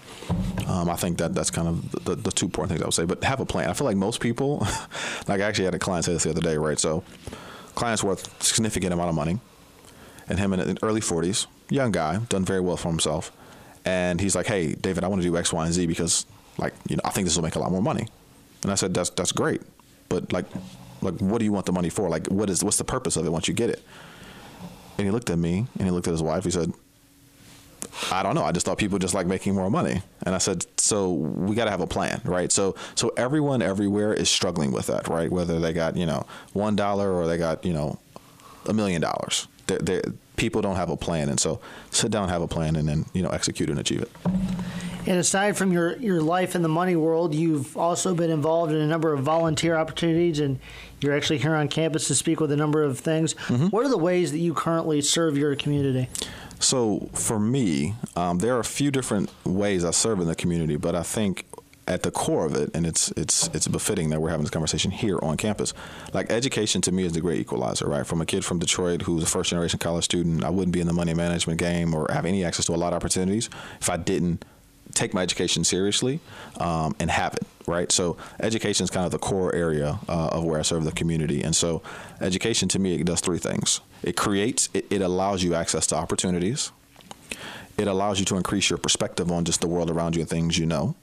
Um, 0.66 0.88
I 0.88 0.96
think 0.96 1.18
that 1.18 1.34
that's 1.34 1.50
kind 1.50 1.68
of 1.68 2.04
the, 2.04 2.14
the, 2.14 2.30
two 2.30 2.46
important 2.46 2.70
things 2.70 2.82
I 2.82 2.86
would 2.86 2.94
say. 2.94 3.04
But 3.04 3.24
have 3.24 3.40
a 3.40 3.46
plan. 3.46 3.68
I 3.68 3.72
feel 3.72 3.86
like 3.86 3.96
most 3.96 4.20
people, 4.20 4.58
like 5.28 5.40
I 5.40 5.42
actually 5.42 5.66
had 5.66 5.74
a 5.74 5.78
client 5.78 6.04
say 6.04 6.12
this 6.12 6.24
the 6.24 6.30
other 6.30 6.40
day, 6.40 6.56
right? 6.56 6.78
So 6.78 7.02
client's 7.74 8.04
worth 8.04 8.42
significant 8.42 8.92
amount 8.92 9.08
of 9.10 9.14
money, 9.14 9.40
and 10.28 10.38
him 10.38 10.52
in 10.52 10.60
the 10.60 10.78
early 10.82 11.00
40s, 11.00 11.46
young 11.68 11.92
guy, 11.92 12.18
done 12.28 12.44
very 12.44 12.60
well 12.60 12.76
for 12.76 12.88
himself, 12.88 13.32
and 13.84 14.20
he's 14.20 14.34
like, 14.34 14.46
hey 14.46 14.74
David, 14.74 15.04
I 15.04 15.08
want 15.08 15.22
to 15.22 15.28
do 15.28 15.36
X, 15.36 15.52
Y, 15.52 15.64
and 15.64 15.74
Z 15.74 15.86
because 15.86 16.24
like 16.58 16.74
you 16.88 16.96
know 16.96 17.02
I 17.04 17.10
think 17.10 17.26
this 17.26 17.36
will 17.36 17.42
make 17.42 17.56
a 17.56 17.58
lot 17.58 17.70
more 17.70 17.82
money. 17.82 18.06
And 18.62 18.70
I 18.70 18.74
said, 18.74 18.94
that's 18.94 19.10
that's 19.10 19.32
great, 19.32 19.62
but 20.08 20.32
like, 20.32 20.46
like 21.00 21.18
what 21.20 21.38
do 21.38 21.44
you 21.44 21.52
want 21.52 21.66
the 21.66 21.72
money 21.72 21.88
for? 21.88 22.08
Like, 22.08 22.26
what 22.26 22.50
is 22.50 22.62
what's 22.62 22.76
the 22.78 22.84
purpose 22.84 23.16
of 23.16 23.26
it 23.26 23.30
once 23.30 23.48
you 23.48 23.54
get 23.54 23.70
it? 23.70 23.82
And 24.98 25.06
he 25.06 25.10
looked 25.10 25.30
at 25.30 25.38
me 25.38 25.66
and 25.78 25.84
he 25.86 25.90
looked 25.90 26.08
at 26.08 26.12
his 26.12 26.22
wife. 26.22 26.44
He 26.44 26.50
said, 26.50 26.72
I 28.12 28.22
don't 28.22 28.34
know. 28.34 28.44
I 28.44 28.52
just 28.52 28.66
thought 28.66 28.78
people 28.78 28.98
just 28.98 29.14
like 29.14 29.26
making 29.26 29.54
more 29.54 29.70
money. 29.70 30.02
And 30.24 30.34
I 30.34 30.38
said, 30.38 30.66
so 30.76 31.12
we 31.12 31.54
got 31.56 31.64
to 31.64 31.70
have 31.70 31.80
a 31.80 31.86
plan, 31.86 32.20
right? 32.24 32.52
So, 32.52 32.74
so 32.94 33.12
everyone 33.16 33.62
everywhere 33.62 34.12
is 34.12 34.28
struggling 34.28 34.72
with 34.72 34.86
that, 34.88 35.08
right? 35.08 35.30
Whether 35.30 35.58
they 35.58 35.72
got, 35.72 35.96
you 35.96 36.06
know, 36.06 36.26
$1 36.54 36.98
or 36.98 37.26
they 37.26 37.38
got, 37.38 37.64
you 37.64 37.72
know, 37.72 37.98
a 38.66 38.72
million 38.74 39.00
dollars. 39.00 39.48
People 40.36 40.60
don't 40.62 40.76
have 40.76 40.90
a 40.90 40.96
plan. 40.96 41.28
And 41.28 41.40
so 41.40 41.60
sit 41.90 42.10
down, 42.10 42.28
have 42.28 42.42
a 42.42 42.48
plan 42.48 42.76
and 42.76 42.88
then, 42.88 43.06
you 43.12 43.22
know, 43.22 43.30
execute 43.30 43.70
and 43.70 43.78
achieve 43.78 44.02
it. 44.02 44.10
And 45.10 45.18
aside 45.18 45.56
from 45.56 45.72
your, 45.72 45.96
your 45.96 46.22
life 46.22 46.54
in 46.54 46.62
the 46.62 46.68
money 46.68 46.94
world, 46.94 47.34
you've 47.34 47.76
also 47.76 48.14
been 48.14 48.30
involved 48.30 48.72
in 48.72 48.78
a 48.78 48.86
number 48.86 49.12
of 49.12 49.24
volunteer 49.24 49.74
opportunities, 49.74 50.38
and 50.38 50.60
you're 51.00 51.16
actually 51.16 51.38
here 51.38 51.56
on 51.56 51.66
campus 51.66 52.06
to 52.06 52.14
speak 52.14 52.38
with 52.38 52.52
a 52.52 52.56
number 52.56 52.84
of 52.84 53.00
things. 53.00 53.34
Mm-hmm. 53.34 53.66
What 53.70 53.84
are 53.84 53.88
the 53.88 53.98
ways 53.98 54.30
that 54.30 54.38
you 54.38 54.54
currently 54.54 55.00
serve 55.00 55.36
your 55.36 55.56
community? 55.56 56.08
So, 56.60 57.10
for 57.12 57.40
me, 57.40 57.96
um, 58.14 58.38
there 58.38 58.54
are 58.54 58.60
a 58.60 58.64
few 58.64 58.92
different 58.92 59.32
ways 59.44 59.84
I 59.84 59.90
serve 59.90 60.20
in 60.20 60.28
the 60.28 60.36
community, 60.36 60.76
but 60.76 60.94
I 60.94 61.02
think 61.02 61.44
at 61.88 62.04
the 62.04 62.12
core 62.12 62.46
of 62.46 62.54
it, 62.54 62.70
and 62.72 62.86
it's 62.86 63.10
it's 63.16 63.48
it's 63.48 63.66
befitting 63.66 64.10
that 64.10 64.20
we're 64.20 64.30
having 64.30 64.44
this 64.44 64.50
conversation 64.50 64.92
here 64.92 65.18
on 65.22 65.36
campus. 65.36 65.74
Like 66.14 66.30
education 66.30 66.82
to 66.82 66.92
me 66.92 67.02
is 67.02 67.14
the 67.14 67.20
great 67.20 67.40
equalizer, 67.40 67.88
right? 67.88 68.06
From 68.06 68.20
a 68.20 68.26
kid 68.26 68.44
from 68.44 68.60
Detroit 68.60 69.02
who's 69.02 69.24
a 69.24 69.26
first 69.26 69.50
generation 69.50 69.80
college 69.80 70.04
student, 70.04 70.44
I 70.44 70.50
wouldn't 70.50 70.72
be 70.72 70.80
in 70.80 70.86
the 70.86 70.92
money 70.92 71.14
management 71.14 71.58
game 71.58 71.94
or 71.94 72.06
have 72.12 72.26
any 72.26 72.44
access 72.44 72.66
to 72.66 72.74
a 72.74 72.76
lot 72.76 72.92
of 72.92 72.98
opportunities 72.98 73.50
if 73.80 73.90
I 73.90 73.96
didn't 73.96 74.44
take 74.94 75.14
my 75.14 75.22
education 75.22 75.64
seriously 75.64 76.20
um, 76.58 76.94
and 76.98 77.10
have 77.10 77.34
it 77.34 77.46
right 77.66 77.92
so 77.92 78.16
education 78.40 78.84
is 78.84 78.90
kind 78.90 79.06
of 79.06 79.12
the 79.12 79.18
core 79.18 79.54
area 79.54 79.98
uh, 80.08 80.28
of 80.28 80.44
where 80.44 80.58
i 80.58 80.62
serve 80.62 80.84
the 80.84 80.92
community 80.92 81.42
and 81.42 81.54
so 81.54 81.82
education 82.20 82.68
to 82.68 82.78
me 82.78 82.94
it 82.94 83.04
does 83.04 83.20
three 83.20 83.38
things 83.38 83.80
it 84.02 84.16
creates 84.16 84.68
it, 84.74 84.86
it 84.90 85.02
allows 85.02 85.42
you 85.42 85.54
access 85.54 85.86
to 85.86 85.94
opportunities 85.94 86.72
it 87.78 87.88
allows 87.88 88.18
you 88.18 88.24
to 88.26 88.36
increase 88.36 88.68
your 88.68 88.78
perspective 88.78 89.30
on 89.30 89.44
just 89.44 89.60
the 89.60 89.68
world 89.68 89.90
around 89.90 90.14
you 90.14 90.22
and 90.22 90.30
things 90.30 90.58
you 90.58 90.66
know 90.66 90.94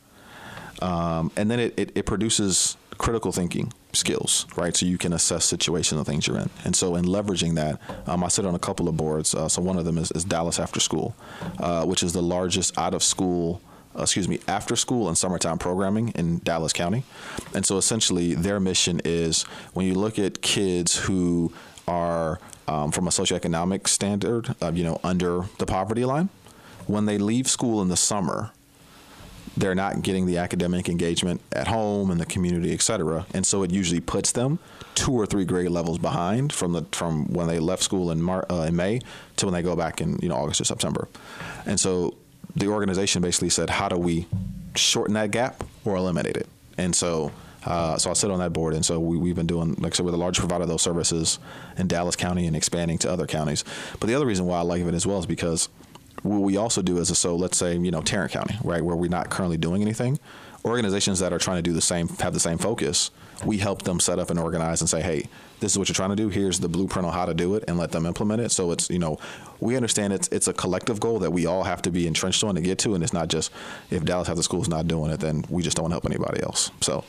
um, 0.82 1.32
and 1.36 1.50
then 1.50 1.60
it, 1.60 1.74
it, 1.78 1.92
it 1.96 2.06
produces 2.06 2.78
critical 2.98 3.32
thinking 3.32 3.72
skills, 3.94 4.46
right? 4.56 4.76
So 4.76 4.86
you 4.86 4.98
can 4.98 5.14
assess 5.14 5.46
situations 5.46 5.98
and 5.98 6.06
things 6.06 6.28
you're 6.28 6.38
in. 6.38 6.50
And 6.66 6.76
so 6.76 6.96
in 6.96 7.06
leveraging 7.06 7.56
that, 7.56 7.80
um, 8.08 8.24
I 8.24 8.28
sit 8.28 8.46
on 8.46 8.56
a 8.56 8.60
couple 8.60 8.88
of 8.88 8.98
boards. 8.98 9.34
Uh, 9.34 9.48
so 9.48 9.62
one 9.62 9.78
of 9.78 9.86
them 9.86 9.98
is, 9.98 10.12
is 10.12 10.24
Dallas 10.24 10.60
After 10.60 10.80
School, 10.80 11.16
uh, 11.60 11.86
which 11.86 12.04
is 12.04 12.14
the 12.14 12.22
largest 12.22 12.78
out 12.78 12.94
of 12.94 13.04
school 13.04 13.62
excuse 14.04 14.28
me, 14.28 14.40
after 14.48 14.76
school 14.76 15.08
and 15.08 15.18
summertime 15.18 15.58
programming 15.58 16.10
in 16.10 16.40
Dallas 16.40 16.74
County. 16.74 17.04
And 17.54 17.66
so 17.66 17.78
essentially, 17.78 18.34
their 18.34 18.60
mission 18.60 19.02
is 19.04 19.44
when 19.74 19.86
you 19.86 19.96
look 19.96 20.20
at 20.20 20.42
kids 20.42 20.98
who 20.98 21.52
are 21.88 22.40
um, 22.68 22.92
from 22.92 23.08
a 23.08 23.12
socioeconomic 23.12 23.88
standard, 23.88 24.56
uh, 24.62 24.72
you 24.74 24.84
know, 24.84 25.00
under 25.04 25.46
the 25.58 25.66
poverty 25.66 26.06
line, 26.06 26.30
when 26.86 27.06
they 27.06 27.18
leave 27.18 27.48
school 27.48 27.82
in 27.82 27.90
the 27.90 27.98
summer, 27.98 28.52
they're 29.56 29.76
not 29.76 30.02
getting 30.04 30.26
the 30.26 30.38
academic 30.38 30.88
engagement 30.88 31.42
at 31.52 31.68
home 31.68 32.12
and 32.12 32.20
the 32.20 32.26
community, 32.26 32.74
et 32.74 32.82
cetera. 32.82 33.26
And 33.34 33.46
so 33.46 33.64
it 33.64 33.72
usually 33.72 34.00
puts 34.00 34.32
them 34.32 34.60
two 34.94 35.14
or 35.14 35.26
three 35.26 35.46
grade 35.46 35.70
levels 35.70 35.98
behind 35.98 36.54
from 36.54 36.74
the 36.74 36.84
from 36.92 37.32
when 37.34 37.48
they 37.48 37.60
left 37.60 37.84
school 37.84 38.12
in 38.12 38.22
Mar- 38.22 38.46
uh, 38.50 38.64
in 38.64 38.76
May 38.76 39.00
to 39.38 39.46
when 39.46 39.54
they 39.54 39.62
go 39.62 39.76
back 39.76 40.02
in 40.02 40.18
you 40.22 40.30
know 40.30 40.36
August 40.36 40.62
or 40.62 40.66
September. 40.66 41.08
And 41.66 41.80
so 41.80 42.16
the 42.60 42.68
organization 42.68 43.22
basically 43.22 43.50
said, 43.50 43.70
how 43.70 43.90
do 43.90 43.98
we 43.98 44.28
shorten 44.76 45.14
that 45.14 45.32
gap 45.32 45.64
or 45.86 45.96
eliminate 45.96 46.38
it? 46.38 46.48
And 46.78 46.96
so, 46.96 47.32
uh, 47.66 47.98
so 47.98 48.10
I 48.10 48.14
sit 48.14 48.32
on 48.32 48.40
that 48.40 48.54
board, 48.54 48.74
and 48.74 48.86
so 48.86 49.00
we, 49.00 49.30
have 49.30 49.36
been 49.36 49.48
doing, 49.48 49.76
like 49.76 49.94
I 49.94 49.96
said, 49.96 50.06
we're 50.06 50.12
the 50.12 50.32
provider 50.34 50.64
of 50.64 50.70
those 50.70 50.82
services 50.82 51.40
in 51.78 51.88
Dallas 51.88 52.16
County 52.16 52.48
and 52.48 52.56
expanding 52.56 52.98
to 53.00 53.12
other 53.12 53.28
counties. 53.28 53.64
But 54.00 54.08
the 54.08 54.16
other 54.16 54.26
reason 54.26 54.46
why 54.46 54.60
I 54.60 54.62
like 54.62 54.82
it 54.82 54.94
as 54.94 55.06
well 55.06 55.20
is 55.20 55.26
because 55.26 55.70
what 56.24 56.40
we 56.40 56.58
also 56.58 56.82
do 56.82 56.98
is, 56.98 57.16
so 57.18 57.36
let's 57.36 57.58
say, 57.58 57.76
you 57.78 57.92
know, 57.92 58.02
Tarrant 58.02 58.32
County, 58.32 58.56
right, 58.64 58.82
where 58.82 58.96
we're 58.96 59.10
not 59.10 59.30
currently 59.30 59.58
doing 59.58 59.82
anything, 59.82 60.20
organizations 60.66 61.20
that 61.20 61.34
are 61.34 61.40
trying 61.40 61.58
to 61.58 61.62
do 61.62 61.74
the 61.74 61.82
same, 61.82 62.08
have 62.20 62.34
the 62.34 62.40
same 62.40 62.58
focus, 62.58 63.12
we 63.46 63.58
help 63.58 63.84
them 63.84 64.00
set 64.00 64.20
up 64.20 64.30
and 64.30 64.40
organize 64.40 64.82
and 64.82 64.90
say, 64.90 65.02
hey, 65.02 65.28
this 65.60 65.72
is 65.72 65.78
what 65.78 65.90
you're 65.90 65.96
trying 65.96 66.10
to 66.10 66.16
do. 66.16 66.30
Here's 66.30 66.60
the 66.60 66.70
blueprint 66.70 67.06
on 67.08 67.14
how 67.14 67.26
to 67.26 67.34
do 67.34 67.56
it, 67.56 67.64
and 67.68 67.78
let 67.78 67.92
them 67.92 68.06
implement 68.06 68.42
it. 68.42 68.52
So 68.52 68.72
it's 68.72 68.90
you 68.90 69.00
know, 69.00 69.18
we 69.60 69.76
understand 69.76 70.14
it's 70.14 70.28
it's 70.30 70.48
a 70.48 70.54
collective 70.54 71.00
goal 71.00 71.20
that 71.20 71.32
we 71.32 71.46
all 71.46 71.64
have 71.64 71.82
to 71.84 71.92
be 71.92 72.06
entrenched 72.06 72.44
on 72.44 72.56
to 72.56 72.62
get 72.62 72.78
to, 72.80 72.94
and 72.94 73.04
it's 73.04 73.14
not 73.14 73.28
just 73.28 73.52
if 73.90 74.04
Dallas 74.04 74.28
has 74.28 74.38
the 74.38 74.44
schools 74.44 74.68
not 74.68 74.88
doing 74.88 75.12
it, 75.12 75.20
then 75.20 75.46
we 75.50 75.64
just 75.64 75.78
don't 75.78 75.92
help 75.92 76.06
anybody 76.06 76.42
else. 76.44 76.72
So 76.82 77.04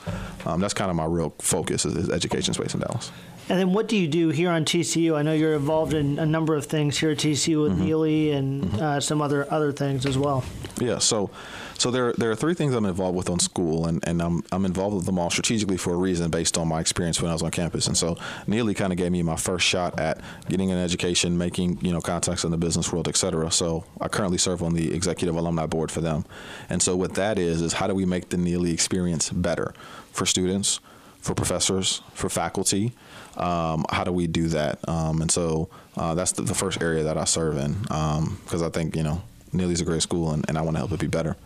um, 0.47 0.61
that's 0.61 0.75
kind 0.75 0.91
of 0.91 0.97
my 0.97 1.05
real 1.05 1.35
focus 1.39 1.85
is, 1.85 1.95
is 1.95 2.11
education 2.11 2.55
space 2.55 2.75
in 2.75 2.81
Dallas. 2.81 3.11
And 3.49 3.59
then 3.59 3.73
what 3.73 3.89
do 3.89 3.97
you 3.97 4.09
do 4.09 4.29
here 4.29 4.51
on 4.51 4.65
TCU? 4.65 5.17
I 5.17 5.23
know 5.23 5.33
you're 5.33 5.55
involved 5.55 5.95
in 5.95 6.19
a 6.19 6.27
number 6.27 6.55
of 6.55 6.67
things 6.67 6.99
here 6.99 7.11
at 7.11 7.19
TCU 7.19 7.63
with 7.63 7.73
mm-hmm. 7.73 7.87
Neeley 7.87 8.35
and 8.35 8.65
mm-hmm. 8.65 8.81
uh, 8.81 9.01
some 9.01 9.23
other 9.23 9.51
other 9.51 9.73
things 9.73 10.05
as 10.05 10.19
well. 10.19 10.45
Yeah. 10.81 10.99
So 10.99 11.31
so 11.79 11.93
there, 11.93 12.13
there 12.15 12.29
are 12.29 12.35
three 12.35 12.55
things 12.55 12.75
I'm 12.75 12.85
involved 12.85 13.17
with 13.17 13.31
on 13.31 13.39
school, 13.39 13.87
and, 13.87 14.03
and 14.05 14.21
I'm, 14.21 14.43
I'm 14.51 14.65
involved 14.65 14.97
with 14.97 15.07
them 15.07 15.17
all 15.17 15.31
strategically 15.31 15.77
for 15.77 15.95
a 15.95 15.97
reason 15.97 16.29
based 16.29 16.59
on 16.59 16.67
my 16.67 16.81
experience 16.81 17.23
when 17.23 17.31
I 17.31 17.35
was 17.35 17.43
on 17.43 17.53
campus. 17.53 17.87
And 17.87 17.97
so 17.97 18.17
Neeley 18.49 18.75
kind 18.75 18.93
of 18.93 18.99
gave 18.99 19.13
me 19.13 19.23
my 19.23 19.37
first 19.37 19.65
shot 19.65 19.99
at 19.99 20.21
getting 20.49 20.73
an 20.73 20.79
education, 20.79 21.39
making 21.39 21.79
you 21.81 21.93
know 21.93 22.01
contacts 22.01 22.43
in 22.43 22.51
the 22.51 22.57
business 22.57 22.93
world, 22.93 23.07
et 23.07 23.17
cetera. 23.17 23.53
So 23.53 23.85
I 24.01 24.09
currently 24.09 24.39
serve 24.39 24.61
on 24.61 24.75
the 24.75 24.93
executive 24.93 25.37
alumni 25.37 25.67
board 25.67 25.93
for 25.93 26.01
them. 26.01 26.25
And 26.69 26.83
so 26.83 26.97
what 26.97 27.15
that 27.15 27.39
is 27.39 27.63
is 27.63 27.75
how 27.75 27.87
do 27.87 27.95
we 27.95 28.05
make 28.05 28.31
the 28.31 28.37
Neeley 28.37 28.73
experience 28.73 29.31
better 29.31 29.73
for 30.11 30.27
students, 30.27 30.81
for 31.21 31.35
professors, 31.35 32.03
for 32.13 32.29
faculty. 32.29 32.93
Um, 33.39 33.85
how 33.91 34.05
do 34.05 34.13
we 34.13 34.27
do 34.27 34.49
that? 34.49 34.87
Um, 34.89 35.23
and 35.23 35.31
so 35.31 35.69
uh, 35.97 36.15
that's 36.15 36.33
the, 36.33 36.43
the, 36.43 36.55
first 36.55 36.83
area 36.83 37.05
that 37.05 37.17
I 37.17 37.25
serve 37.25 37.57
in 37.57 37.75
because 37.75 38.63
um, 38.63 38.65
I 38.65 38.69
think 38.69 38.97
you 38.97 39.05
know 39.05 39.23
Neeley's 39.53 39.81
a 39.81 39.85
great 39.85 40.03
school 40.03 40.33
and, 40.33 40.45
and 40.49 40.59
I 40.59 40.63
want 40.63 40.75
to 40.75 40.79
help 40.79 40.93
it 40.93 40.99
be 41.01 41.07
better. 41.07 41.37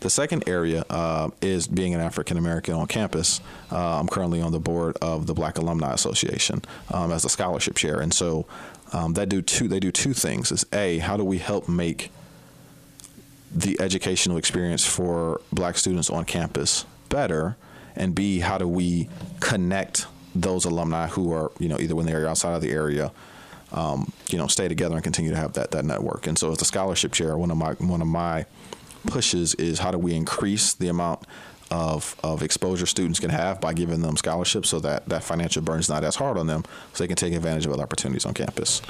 The 0.00 0.10
second 0.10 0.44
area 0.46 0.84
uh, 0.90 1.30
is 1.40 1.66
being 1.66 1.94
an 1.94 2.00
African 2.00 2.36
American 2.36 2.74
on 2.74 2.86
campus. 2.86 3.40
Uh, 3.70 3.98
I'm 3.98 4.08
currently 4.08 4.40
on 4.40 4.52
the 4.52 4.58
board 4.58 4.96
of 5.00 5.26
the 5.26 5.34
Black 5.34 5.56
Alumni 5.58 5.92
Association 5.92 6.62
um, 6.92 7.12
as 7.12 7.24
a 7.24 7.28
scholarship 7.28 7.76
chair, 7.76 8.00
and 8.00 8.12
so 8.12 8.46
um, 8.92 9.14
that 9.14 9.28
do 9.28 9.40
two. 9.40 9.68
They 9.68 9.80
do 9.80 9.90
two 9.90 10.12
things: 10.12 10.52
is 10.52 10.66
a 10.72 10.98
how 10.98 11.16
do 11.16 11.24
we 11.24 11.38
help 11.38 11.68
make 11.68 12.10
the 13.54 13.80
educational 13.80 14.36
experience 14.36 14.84
for 14.84 15.40
Black 15.52 15.78
students 15.78 16.10
on 16.10 16.24
campus 16.24 16.84
better, 17.08 17.56
and 17.94 18.14
b 18.14 18.40
how 18.40 18.58
do 18.58 18.68
we 18.68 19.08
connect 19.40 20.06
those 20.42 20.64
alumni 20.64 21.06
who 21.06 21.32
are 21.32 21.50
you 21.58 21.68
know 21.68 21.78
either 21.78 21.94
when 21.94 22.06
they're 22.06 22.28
outside 22.28 22.54
of 22.54 22.62
the 22.62 22.70
area 22.70 23.12
um, 23.72 24.12
you 24.28 24.38
know, 24.38 24.46
stay 24.46 24.68
together 24.68 24.94
and 24.94 25.02
continue 25.02 25.32
to 25.32 25.36
have 25.36 25.54
that 25.54 25.72
that 25.72 25.84
network. 25.84 26.26
And 26.26 26.38
so, 26.38 26.52
as 26.52 26.58
the 26.58 26.64
scholarship 26.64 27.12
chair, 27.12 27.36
one 27.36 27.50
of 27.50 27.56
my 27.56 27.72
one 27.74 28.00
of 28.00 28.06
my 28.06 28.46
pushes 29.06 29.54
is 29.54 29.78
how 29.78 29.90
do 29.90 29.98
we 29.98 30.14
increase 30.14 30.74
the 30.74 30.88
amount 30.88 31.20
of, 31.70 32.16
of 32.22 32.42
exposure 32.42 32.86
students 32.86 33.18
can 33.18 33.30
have 33.30 33.60
by 33.60 33.72
giving 33.72 34.00
them 34.00 34.16
scholarships 34.16 34.68
so 34.68 34.80
that 34.80 35.08
that 35.08 35.24
financial 35.24 35.62
burden 35.62 35.80
is 35.80 35.88
not 35.88 36.04
as 36.04 36.16
hard 36.16 36.38
on 36.38 36.46
them 36.46 36.64
so 36.92 37.02
they 37.02 37.08
can 37.08 37.16
take 37.16 37.32
advantage 37.32 37.66
of 37.66 37.72
other 37.72 37.82
opportunities 37.82 38.24
on 38.24 38.34
campus. 38.34 38.82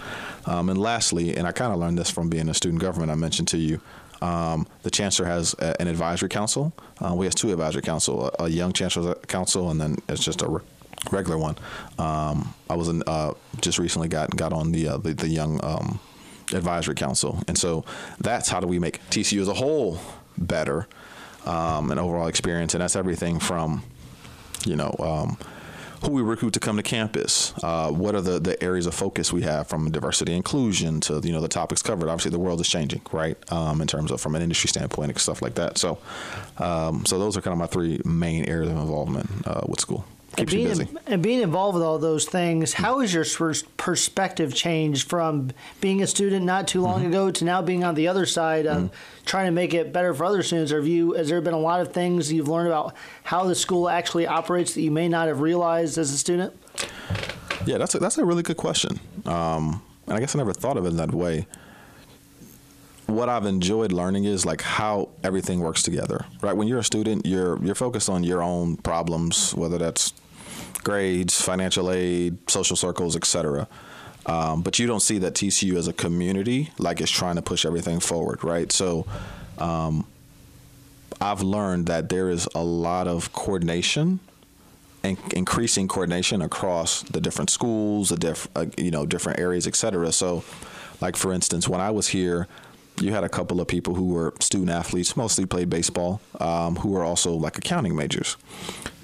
Um, 0.45 0.69
and 0.69 0.79
lastly, 0.79 1.37
and 1.37 1.47
I 1.47 1.53
kind 1.53 1.73
of 1.73 1.79
learned 1.79 1.99
this 1.99 2.11
from 2.11 2.29
being 2.29 2.49
a 2.49 2.55
student 2.55 2.81
government 2.81 3.11
I 3.11 3.15
mentioned 3.15 3.49
to 3.49 3.59
you, 3.59 3.81
um, 4.23 4.67
the 4.83 4.91
chancellor 4.91 5.27
has 5.27 5.55
a, 5.59 5.81
an 5.81 5.89
advisory 5.89 6.29
council. 6.29 6.73
Uh, 7.01 7.15
we 7.15 7.27
have 7.27 7.35
two 7.35 7.51
advisory 7.51 7.83
council, 7.83 8.31
a, 8.39 8.45
a 8.45 8.49
young 8.49 8.73
chancellor 8.73 9.15
council, 9.27 9.71
and 9.71 9.81
then 9.81 9.97
it's 10.09 10.25
just 10.25 10.43
a 10.43 10.49
re- 10.49 10.63
regular 11.13 11.39
one. 11.39 11.57
Um, 11.99 12.55
I 12.69 12.77
was 12.77 12.89
in, 12.89 13.03
uh, 13.07 13.35
just 13.61 13.79
recently 13.79 14.09
got 14.09 14.35
got 14.37 14.53
on 14.53 14.73
the 14.73 14.89
uh, 14.89 14.97
the, 14.99 15.15
the, 15.15 15.29
young 15.29 15.63
um, 15.65 16.01
advisory 16.53 16.95
council, 16.95 17.43
and 17.49 17.57
so 17.57 17.85
that's 18.19 18.49
how 18.49 18.61
do 18.61 18.67
we 18.67 18.79
make 18.79 19.01
TCU 19.11 19.41
as 19.41 19.49
a 19.49 19.55
whole 19.55 20.01
better 20.39 20.87
um, 21.45 21.91
and 21.91 22.01
overall 22.01 22.27
experience, 22.27 22.75
and 22.75 22.83
that's 22.83 22.97
everything 22.97 23.39
from 23.39 23.83
you 24.65 24.77
know 24.77 24.95
um, 24.99 25.39
who 26.03 26.11
we 26.11 26.23
recruit 26.23 26.53
to 26.55 26.61
come 26.61 26.77
to 26.77 26.83
campus. 26.83 27.55
Uh, 27.63 27.91
what 27.91 28.15
are 28.15 28.21
the, 28.21 28.39
the 28.39 28.63
areas 28.63 28.87
of 28.87 28.95
focus 28.95 29.33
we 29.33 29.43
have 29.43 29.67
from 29.67 29.91
diversity 29.91 30.35
inclusion 30.35 31.01
to 31.01 31.21
you 31.23 31.33
know 31.33 31.41
the 31.41 31.49
topics 31.49 31.83
covered? 31.83 32.09
Obviously, 32.09 32.31
the 32.31 32.39
world 32.39 32.61
is 32.61 32.69
changing, 32.69 33.03
right? 33.13 33.37
Um, 33.53 33.81
in 33.81 33.87
terms 33.87 34.11
of 34.11 34.21
from 34.21 34.35
an 34.35 34.43
industry 34.43 34.69
standpoint 34.69 35.11
and 35.11 35.21
stuff 35.21 35.43
like 35.43 35.55
that. 35.55 35.79
So, 35.79 35.99
um, 36.59 37.07
so 37.07 37.19
those 37.19 37.37
are 37.37 37.41
kind 37.41 37.53
of 37.53 37.59
my 37.59 37.67
three 37.67 38.01
main 38.05 38.45
areas 38.47 38.71
of 38.71 38.79
involvement 38.79 39.47
uh, 39.47 39.63
with 39.67 39.81
school 39.81 40.05
keeps 40.37 40.53
and 40.53 40.63
being, 40.63 40.69
you 40.69 40.85
busy. 40.85 40.99
And 41.07 41.23
being 41.23 41.43
involved 41.43 41.75
with 41.75 41.83
all 41.83 41.99
those 41.99 42.25
things, 42.25 42.75
how 42.75 43.01
has 43.01 43.13
your 43.13 43.25
perspective 43.77 44.55
changed 44.55 45.09
from 45.09 45.51
being 45.81 46.03
a 46.03 46.07
student 46.07 46.45
not 46.45 46.69
too 46.69 46.81
long 46.81 47.01
mm-hmm. 47.01 47.09
ago 47.09 47.31
to 47.31 47.45
now 47.45 47.63
being 47.63 47.85
on 47.85 47.95
the 47.95 48.09
other 48.09 48.27
side 48.27 48.67
of 48.67 48.77
mm-hmm. 48.77 49.25
trying 49.25 49.47
to 49.47 49.53
make 49.53 49.75
it 49.75 49.93
better 49.93 50.15
for 50.15 50.25
other 50.25 50.43
students? 50.43 50.73
Or 50.73 50.77
have 50.77 50.87
you, 50.87 51.13
has 51.13 51.29
there 51.29 51.41
been 51.41 51.55
a 51.55 51.59
lot 51.59 51.81
of 51.81 51.93
things 51.93 52.33
you've 52.33 52.49
learned 52.49 52.69
about 52.69 52.95
how 53.25 53.45
the 53.45 53.55
school 53.55 53.89
actually 53.89 54.27
operates 54.27 54.75
that 54.75 54.83
you 54.83 54.91
may 54.91 55.09
not 55.09 55.29
have 55.29 55.41
realized 55.41 55.99
as 55.99 56.13
a 56.13 56.19
student? 56.19 56.55
Yeah, 57.65 57.79
that's 57.79 57.95
a, 57.95 57.99
that's 57.99 58.19
a 58.19 58.25
really 58.25 58.43
good 58.43 58.57
question. 58.57 59.01
Um, 59.25 59.83
and 60.07 60.17
I 60.17 60.21
guess 60.21 60.35
I 60.35 60.39
never 60.39 60.53
thought 60.53 60.77
of 60.77 60.85
it 60.85 60.91
in 60.91 60.97
that 60.97 61.13
way 61.13 61.47
what 63.07 63.29
I've 63.29 63.47
enjoyed 63.47 63.93
learning 63.93 64.25
is 64.25 64.45
like 64.45 64.61
how 64.61 65.11
everything 65.23 65.61
works 65.61 65.83
together. 65.83 66.27
Right? 66.43 66.57
When 66.57 66.69
you're 66.69 66.81
a 66.81 66.85
student, 66.85 67.25
you're 67.25 67.63
you're 67.65 67.75
focused 67.75 68.09
on 68.09 68.25
your 68.25 68.43
own 68.43 68.77
problems, 68.77 69.55
whether 69.55 69.79
that's 69.79 70.13
grades, 70.87 71.41
financial 71.43 71.91
aid, 71.91 72.39
social 72.49 72.77
circles, 72.77 73.17
etc. 73.17 73.67
Um, 74.25 74.63
but 74.63 74.79
you 74.79 74.87
don't 74.87 75.03
see 75.03 75.19
that 75.19 75.35
TCU 75.35 75.75
as 75.75 75.89
a 75.89 75.93
community 75.93 76.71
like 76.79 77.01
it's 77.01 77.11
trying 77.11 77.35
to 77.35 77.43
push 77.43 77.67
everything 77.67 77.99
forward, 77.99 78.45
right? 78.45 78.71
So 78.71 79.05
um, 79.59 80.07
I've 81.21 81.43
learned 81.43 81.87
that 81.87 82.09
there 82.09 82.31
is 82.31 82.49
a 82.55 82.63
lot 82.63 83.09
of 83.09 83.33
coordination 83.33 84.21
and 85.03 85.19
increasing 85.33 85.89
coordination 85.89 86.41
across 86.41 87.03
the 87.03 87.21
different 87.21 87.51
schools, 87.51 88.11
the 88.11 88.17
diff, 88.17 88.49
uh, 88.55 88.67
you 88.77 88.93
know, 88.93 89.07
different 89.07 89.41
areas, 89.41 89.67
etc. 89.67 90.13
So, 90.13 90.45
like 91.01 91.17
for 91.17 91.33
instance, 91.33 91.69
when 91.69 91.81
I 91.81 91.91
was 91.91 92.07
here, 92.09 92.47
you 93.01 93.13
had 93.13 93.25
a 93.25 93.29
couple 93.29 93.61
of 93.61 93.69
people 93.69 93.95
who 93.95 94.09
were 94.09 94.33
student 94.41 94.71
athletes, 94.71 95.17
mostly 95.17 95.47
played 95.47 95.69
baseball, 95.69 96.21
um, 96.41 96.77
who 96.77 96.91
were 96.91 97.05
also 97.05 97.33
like 97.35 97.59
accounting 97.59 97.95
majors. 97.95 98.37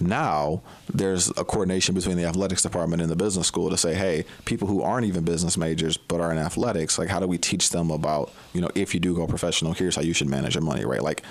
Now 0.01 0.63
there's 0.93 1.29
a 1.31 1.45
coordination 1.45 1.95
between 1.95 2.17
the 2.17 2.25
athletics 2.25 2.63
department 2.63 3.03
and 3.03 3.11
the 3.11 3.17
business 3.17 3.47
school 3.47 3.71
to 3.71 3.77
say, 3.77 3.95
hey, 3.95 4.25
people 4.45 4.69
who 4.69 4.83
aren't 4.83 5.07
even 5.07 5.25
business 5.25 5.57
majors 5.57 5.97
but 5.97 6.21
are 6.21 6.33
in 6.33 6.39
athletics, 6.39 6.99
like 6.99 7.09
how 7.09 7.21
do 7.21 7.27
we 7.27 7.39
teach 7.39 7.71
them 7.71 7.91
about, 7.91 8.33
you 8.53 8.61
know, 8.61 8.71
if 8.75 8.95
you 8.95 9.01
do 9.01 9.15
go 9.15 9.27
professional, 9.27 9.73
here's 9.73 9.97
how 9.97 10.03
you 10.03 10.13
should 10.13 10.29
manage 10.29 10.55
your 10.55 10.65
money, 10.65 10.85
right? 10.85 11.03
Like 11.03 11.23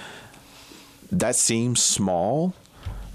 that 1.11 1.35
seems 1.35 1.81
small, 1.81 2.53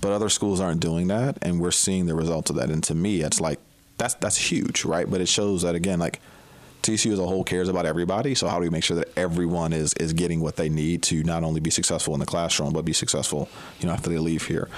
but 0.00 0.12
other 0.12 0.28
schools 0.28 0.60
aren't 0.60 0.80
doing 0.80 1.08
that, 1.08 1.38
and 1.40 1.60
we're 1.60 1.70
seeing 1.70 2.06
the 2.06 2.14
results 2.14 2.50
of 2.50 2.56
that. 2.56 2.70
And 2.70 2.82
to 2.84 2.94
me, 2.94 3.22
it's 3.22 3.40
like 3.40 3.58
that's 3.98 4.14
that's 4.14 4.36
huge, 4.36 4.84
right? 4.84 5.10
But 5.10 5.20
it 5.20 5.28
shows 5.28 5.62
that 5.62 5.74
again, 5.74 5.98
like 5.98 6.20
TCU 6.82 7.12
as 7.12 7.18
a 7.18 7.26
whole 7.26 7.44
cares 7.44 7.68
about 7.68 7.86
everybody. 7.86 8.34
So 8.34 8.48
how 8.48 8.56
do 8.56 8.62
we 8.62 8.70
make 8.70 8.84
sure 8.84 8.96
that 8.96 9.08
everyone 9.16 9.72
is 9.72 9.92
is 9.94 10.12
getting 10.12 10.40
what 10.40 10.56
they 10.56 10.68
need 10.68 11.02
to 11.04 11.22
not 11.24 11.42
only 11.42 11.60
be 11.60 11.70
successful 11.70 12.14
in 12.14 12.20
the 12.20 12.26
classroom 12.26 12.72
but 12.72 12.84
be 12.84 12.92
successful, 12.92 13.48
you 13.80 13.86
know, 13.86 13.92
after 13.92 14.10
they 14.10 14.18
leave 14.18 14.46
here? 14.46 14.68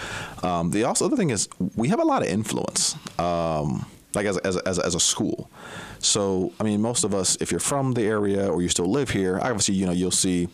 Um, 0.43 0.71
the 0.71 0.85
also 0.85 1.07
other 1.07 1.17
thing 1.17 1.31
is 1.31 1.49
we 1.77 1.89
have 1.89 2.01
a 2.01 2.05
lot 2.05 2.23
of 2.23 2.29
influence, 2.29 2.97
um, 3.19 3.87
like 4.15 4.27
as 4.27 4.39
as 4.39 4.57
as, 4.59 4.79
as 4.79 4.95
a 4.95 5.01
school. 5.01 5.51
So 5.99 6.53
I 6.61 6.65
mean, 6.65 6.81
most 6.81 7.05
of 7.05 7.15
us, 7.15 7.37
if 7.41 7.51
you're 7.51 7.61
from 7.61 7.93
the 7.93 8.03
area 8.03 8.49
or 8.49 8.63
you 8.63 8.69
still 8.69 8.91
live 8.91 9.11
here, 9.11 9.39
obviously 9.43 9.75
you 9.75 9.87
know 9.87 9.93
you'll 9.93 10.11
see 10.11 10.49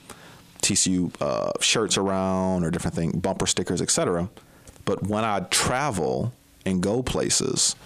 TCU 0.62 1.12
uh, 1.20 1.52
shirts 1.60 1.98
around 1.98 2.64
or 2.64 2.70
different 2.70 2.96
thing, 2.96 3.10
bumper 3.12 3.46
stickers, 3.46 3.82
etc. 3.82 4.28
But 4.84 5.06
when 5.06 5.24
I 5.24 5.40
travel 5.50 6.32
and 6.66 6.82
go 6.82 7.02
places, 7.02 7.76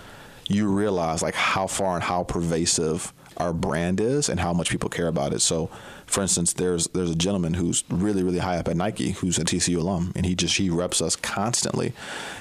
you 0.48 0.68
realize 0.68 1.22
like 1.22 1.34
how 1.34 1.66
far 1.66 1.94
and 1.94 2.02
how 2.02 2.24
pervasive 2.24 3.12
our 3.38 3.52
brand 3.52 4.00
is 4.00 4.28
and 4.28 4.40
how 4.40 4.52
much 4.52 4.70
people 4.70 4.90
care 4.90 5.08
about 5.08 5.32
it. 5.32 5.40
So, 5.40 5.70
for 6.06 6.22
instance, 6.22 6.52
there's 6.52 6.88
there's 6.88 7.10
a 7.10 7.16
gentleman 7.16 7.54
who's 7.54 7.84
really 7.88 8.22
really 8.22 8.38
high 8.38 8.58
up 8.58 8.68
at 8.68 8.76
Nike 8.76 9.12
who's 9.12 9.38
a 9.38 9.44
TCU 9.44 9.78
alum, 9.78 10.12
and 10.14 10.26
he 10.26 10.34
just 10.34 10.56
he 10.56 10.70
reps 10.70 11.00
us 11.00 11.16
constantly. 11.16 11.92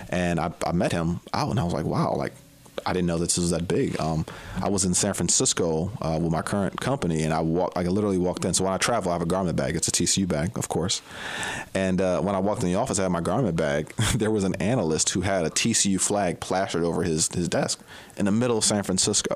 And 0.10 0.40
I, 0.40 0.52
I 0.66 0.72
met 0.72 0.92
him 0.92 1.20
out, 1.34 1.50
and 1.50 1.60
I 1.60 1.64
was 1.64 1.74
like, 1.74 1.86
wow, 1.86 2.16
like 2.16 2.34
I 2.86 2.94
didn't 2.94 3.08
know 3.08 3.18
this 3.18 3.38
was 3.38 3.52
that 3.52 3.68
big. 3.68 4.00
Um, 4.00 4.26
I 4.62 4.70
was 4.70 4.86
in 4.86 4.94
San 4.94 5.14
Francisco 5.14 5.92
uh, 6.02 6.20
with 6.22 6.32
my 6.32 6.42
current 6.42 6.80
company, 6.80 7.24
and 7.24 7.34
I. 7.34 7.40
Like 7.40 7.86
I 7.86 7.90
literally 7.90 8.18
walked 8.18 8.46
in. 8.46 8.54
So 8.54 8.64
when 8.64 8.74
I 8.74 8.78
travel, 8.78 9.12
I 9.12 9.16
have 9.16 9.22
a 9.22 9.26
garment 9.26 9.58
bag. 9.58 9.76
It's 9.76 9.88
a 9.88 9.92
TCU 9.92 10.28
bag, 10.28 10.58
of 10.58 10.70
course. 10.70 11.02
And 11.74 12.02
uh, 12.02 12.22
when 12.22 12.36
I 12.36 12.40
walked 12.40 12.64
in 12.64 12.70
the 12.70 12.76
office, 12.76 13.00
I 13.00 13.04
had 13.04 13.12
my 13.12 13.22
garment 13.22 13.56
bag. 13.56 13.94
there 14.16 14.32
was 14.32 14.44
an 14.44 14.56
analyst 14.56 15.10
who 15.10 15.22
had 15.22 15.46
a 15.46 15.50
TCU 15.50 16.00
flag 16.00 16.40
plastered 16.40 16.84
over 16.84 17.04
his 17.04 17.30
his 17.34 17.48
desk 17.48 17.80
in 18.16 18.26
the 18.26 18.32
middle 18.32 18.58
of 18.58 18.64
San 18.64 18.84
Francisco. 18.84 19.36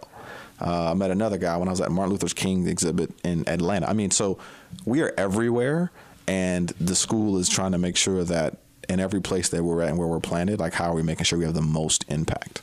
Uh, 0.61 0.91
I 0.91 0.93
met 0.93 1.11
another 1.11 1.37
guy 1.37 1.57
when 1.57 1.67
I 1.67 1.71
was 1.71 1.81
at 1.81 1.91
Martin 1.91 2.11
Luther 2.11 2.27
King 2.27 2.67
exhibit 2.67 3.11
in 3.23 3.47
Atlanta. 3.49 3.89
I 3.89 3.93
mean, 3.93 4.11
so 4.11 4.37
we 4.85 5.01
are 5.01 5.13
everywhere, 5.17 5.91
and 6.27 6.69
the 6.79 6.95
school 6.95 7.37
is 7.37 7.49
trying 7.49 7.71
to 7.71 7.77
make 7.77 7.97
sure 7.97 8.23
that 8.23 8.57
in 8.87 8.99
every 8.99 9.21
place 9.21 9.49
that 9.49 9.63
we're 9.63 9.81
at 9.81 9.89
and 9.89 9.97
where 9.97 10.07
we're 10.07 10.19
planted, 10.19 10.59
like 10.59 10.73
how 10.73 10.91
are 10.91 10.95
we 10.95 11.03
making 11.03 11.23
sure 11.23 11.39
we 11.39 11.45
have 11.45 11.53
the 11.53 11.61
most 11.61 12.05
impact? 12.09 12.61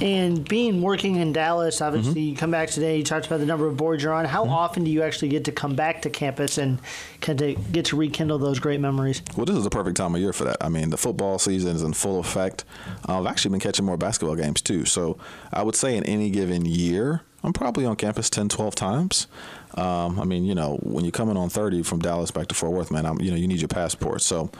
And 0.00 0.48
being 0.48 0.82
working 0.82 1.16
in 1.16 1.32
Dallas, 1.32 1.80
obviously 1.80 2.12
mm-hmm. 2.12 2.30
you 2.30 2.36
come 2.36 2.50
back 2.50 2.70
today. 2.70 2.98
You 2.98 3.04
talked 3.04 3.26
about 3.26 3.40
the 3.40 3.46
number 3.46 3.66
of 3.66 3.76
boards 3.76 4.02
you're 4.02 4.12
on. 4.12 4.24
How 4.24 4.44
mm-hmm. 4.44 4.52
often 4.52 4.84
do 4.84 4.90
you 4.90 5.02
actually 5.02 5.28
get 5.28 5.44
to 5.46 5.52
come 5.52 5.74
back 5.74 6.02
to 6.02 6.10
campus 6.10 6.58
and 6.58 6.78
kind 7.20 7.40
of 7.40 7.72
get 7.72 7.86
to 7.86 7.96
rekindle 7.96 8.38
those 8.38 8.58
great 8.58 8.80
memories? 8.80 9.22
Well, 9.36 9.46
this 9.46 9.56
is 9.56 9.64
the 9.64 9.70
perfect 9.70 9.96
time 9.96 10.14
of 10.14 10.20
year 10.20 10.32
for 10.32 10.44
that. 10.44 10.58
I 10.60 10.68
mean, 10.68 10.90
the 10.90 10.96
football 10.96 11.38
season 11.38 11.74
is 11.74 11.82
in 11.82 11.92
full 11.92 12.20
effect. 12.20 12.64
I've 13.06 13.26
actually 13.26 13.52
been 13.52 13.60
catching 13.60 13.84
more 13.84 13.96
basketball 13.96 14.36
games 14.36 14.62
too. 14.62 14.84
So 14.84 15.18
I 15.52 15.62
would 15.62 15.76
say 15.76 15.96
in 15.96 16.04
any 16.04 16.30
given 16.30 16.64
year, 16.64 17.22
I'm 17.44 17.52
probably 17.52 17.84
on 17.84 17.96
campus 17.96 18.28
10, 18.30 18.48
12 18.48 18.74
times. 18.74 19.26
Um, 19.74 20.18
I 20.18 20.24
mean, 20.24 20.44
you 20.44 20.54
know, 20.54 20.76
when 20.82 21.04
you're 21.04 21.12
coming 21.12 21.36
on 21.36 21.48
30 21.48 21.84
from 21.84 22.00
Dallas 22.00 22.32
back 22.32 22.48
to 22.48 22.54
Fort 22.54 22.72
Worth, 22.72 22.90
man, 22.90 23.06
I'm, 23.06 23.20
you 23.20 23.30
know, 23.30 23.36
you 23.36 23.46
need 23.46 23.60
your 23.60 23.68
passport. 23.68 24.22
So 24.22 24.50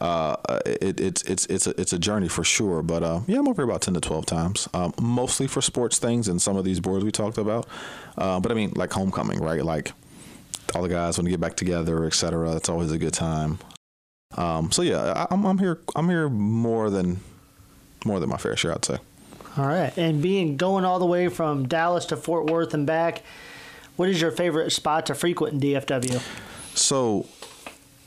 uh, 0.00 0.36
it, 0.64 1.00
it's 1.00 1.22
it's 1.22 1.46
it's 1.46 1.66
a, 1.66 1.80
it's 1.80 1.92
a 1.92 1.98
journey 1.98 2.28
for 2.28 2.44
sure. 2.44 2.82
But 2.82 3.02
uh, 3.02 3.20
yeah, 3.26 3.38
I'm 3.38 3.48
over 3.48 3.62
about 3.62 3.82
10 3.82 3.94
to 3.94 4.00
12 4.00 4.26
times, 4.26 4.68
um, 4.74 4.94
mostly 5.00 5.48
for 5.48 5.60
sports 5.60 5.98
things 5.98 6.28
and 6.28 6.40
some 6.40 6.56
of 6.56 6.64
these 6.64 6.78
boards 6.78 7.04
we 7.04 7.10
talked 7.10 7.38
about. 7.38 7.66
Uh, 8.16 8.38
but 8.38 8.52
I 8.52 8.54
mean, 8.54 8.72
like 8.76 8.92
homecoming, 8.92 9.40
right? 9.40 9.64
Like 9.64 9.92
all 10.74 10.82
the 10.82 10.88
guys 10.88 11.18
want 11.18 11.26
to 11.26 11.30
get 11.30 11.40
back 11.40 11.56
together, 11.56 12.04
et 12.04 12.14
cetera. 12.14 12.54
It's 12.54 12.68
always 12.68 12.92
a 12.92 12.98
good 12.98 13.14
time. 13.14 13.58
Um, 14.36 14.70
so 14.70 14.82
yeah, 14.82 15.26
I, 15.28 15.34
I'm, 15.34 15.44
I'm 15.44 15.58
here. 15.58 15.80
I'm 15.96 16.08
here 16.08 16.28
more 16.28 16.90
than 16.90 17.18
more 18.04 18.20
than 18.20 18.28
my 18.28 18.36
fair 18.36 18.56
share, 18.56 18.74
I'd 18.74 18.84
say. 18.84 18.98
All 19.58 19.66
right, 19.66 19.96
and 19.98 20.22
being 20.22 20.56
going 20.56 20.84
all 20.84 20.98
the 20.98 21.06
way 21.06 21.28
from 21.28 21.66
Dallas 21.66 22.06
to 22.06 22.16
Fort 22.16 22.46
Worth 22.46 22.74
and 22.74 22.86
back 22.86 23.22
what 23.98 24.08
is 24.08 24.20
your 24.20 24.30
favorite 24.30 24.70
spot 24.70 25.06
to 25.06 25.14
frequent 25.16 25.54
in 25.54 25.60
DFW? 25.60 26.22
So 26.76 27.26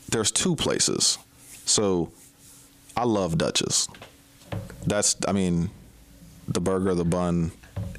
there's 0.09 0.31
two 0.31 0.55
places. 0.55 1.17
So 1.65 2.13
I 2.95 3.03
love 3.03 3.37
Dutch's. 3.37 3.89
That's 4.87 5.17
I 5.27 5.33
mean, 5.33 5.69
the 6.47 6.61
burger, 6.61 6.95
the 6.95 7.03
bun. 7.03 7.51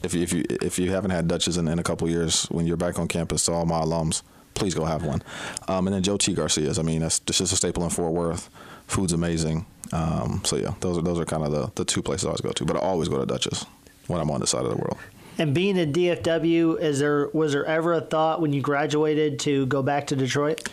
If 0.03 0.15
you, 0.15 0.23
if 0.23 0.33
you 0.33 0.45
if 0.49 0.79
you 0.79 0.91
haven't 0.91 1.11
had 1.11 1.29
Dutch's 1.29 1.59
in, 1.59 1.69
in 1.69 1.79
a 1.79 1.83
couple 1.83 2.09
years, 2.09 2.47
when 2.47 2.67
you're 2.67 2.79
back 2.79 2.99
on 2.99 3.09
campus, 3.09 3.45
to 3.45 3.53
all 3.53 3.67
my 3.67 3.83
alums, 3.83 4.23
please 4.55 4.75
go 4.75 4.87
have 4.87 5.05
one. 5.05 5.23
Um, 5.69 5.87
and 5.87 5.95
then 5.95 6.03
Joe 6.03 6.17
T 6.17 6.33
Garcia's. 6.33 6.79
I 6.79 6.83
mean, 6.83 7.01
that's 7.01 7.19
just 7.21 7.53
a 7.53 7.57
staple 7.57 7.85
in 7.85 7.91
Fort 7.91 8.15
Worth. 8.15 8.49
Food's 8.87 9.12
amazing. 9.12 9.67
Um, 9.92 10.40
so 10.44 10.57
yeah, 10.57 10.74
those 10.81 10.98
are 10.98 11.02
those 11.02 11.20
are 11.20 11.24
kind 11.24 11.44
of 11.44 11.52
the, 11.52 11.70
the 11.74 11.85
two 11.85 12.02
places 12.02 12.24
I 12.24 12.28
always 12.28 12.40
go 12.40 12.50
to. 12.50 12.64
But 12.64 12.76
I 12.76 12.81
always 12.81 13.09
go 13.09 13.18
to 13.18 13.26
Dutch's 13.26 13.66
when 14.07 14.20
I'm 14.20 14.31
on 14.31 14.40
this 14.40 14.50
side 14.50 14.64
of 14.64 14.70
the 14.70 14.76
world. 14.76 14.98
And 15.38 15.55
being 15.55 15.78
at 15.78 15.92
DFW, 15.92 16.81
is 16.81 16.98
there 16.98 17.28
was 17.33 17.52
there 17.52 17.64
ever 17.64 17.94
a 17.94 18.00
thought 18.00 18.40
when 18.40 18.52
you 18.52 18.61
graduated 18.61 19.38
to 19.40 19.66
go 19.66 19.83
back 19.83 20.09
to 20.09 20.16
Detroit? 20.16 20.68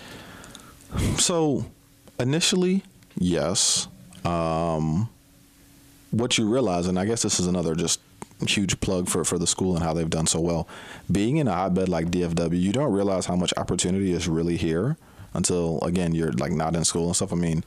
So, 1.18 1.66
initially, 2.20 2.84
yes. 3.16 3.88
Um, 4.26 5.10
what 6.12 6.38
you 6.38 6.50
realize, 6.52 6.88
and 6.88 7.00
I 7.00 7.06
guess 7.06 7.22
this 7.22 7.40
is 7.40 7.48
another 7.48 7.76
just 7.76 8.02
huge 8.48 8.80
plug 8.80 9.08
for, 9.08 9.24
for 9.26 9.38
the 9.38 9.48
school 9.48 9.76
and 9.76 9.84
how 9.84 9.94
they've 9.94 10.10
done 10.10 10.26
so 10.26 10.40
well. 10.40 10.68
Being 11.12 11.38
in 11.38 11.48
a 11.48 11.54
hotbed 11.54 11.90
like 11.90 12.08
DFW, 12.08 12.60
you 12.60 12.72
don't 12.72 12.92
realize 12.92 13.26
how 13.26 13.36
much 13.36 13.54
opportunity 13.58 14.14
is 14.14 14.28
really 14.28 14.58
here 14.58 14.98
until 15.34 15.80
again 15.82 16.16
you're 16.16 16.32
like 16.34 16.52
not 16.52 16.76
in 16.76 16.84
school 16.84 17.08
and 17.08 17.16
stuff. 17.16 17.32
I 17.32 17.36
mean, 17.36 17.64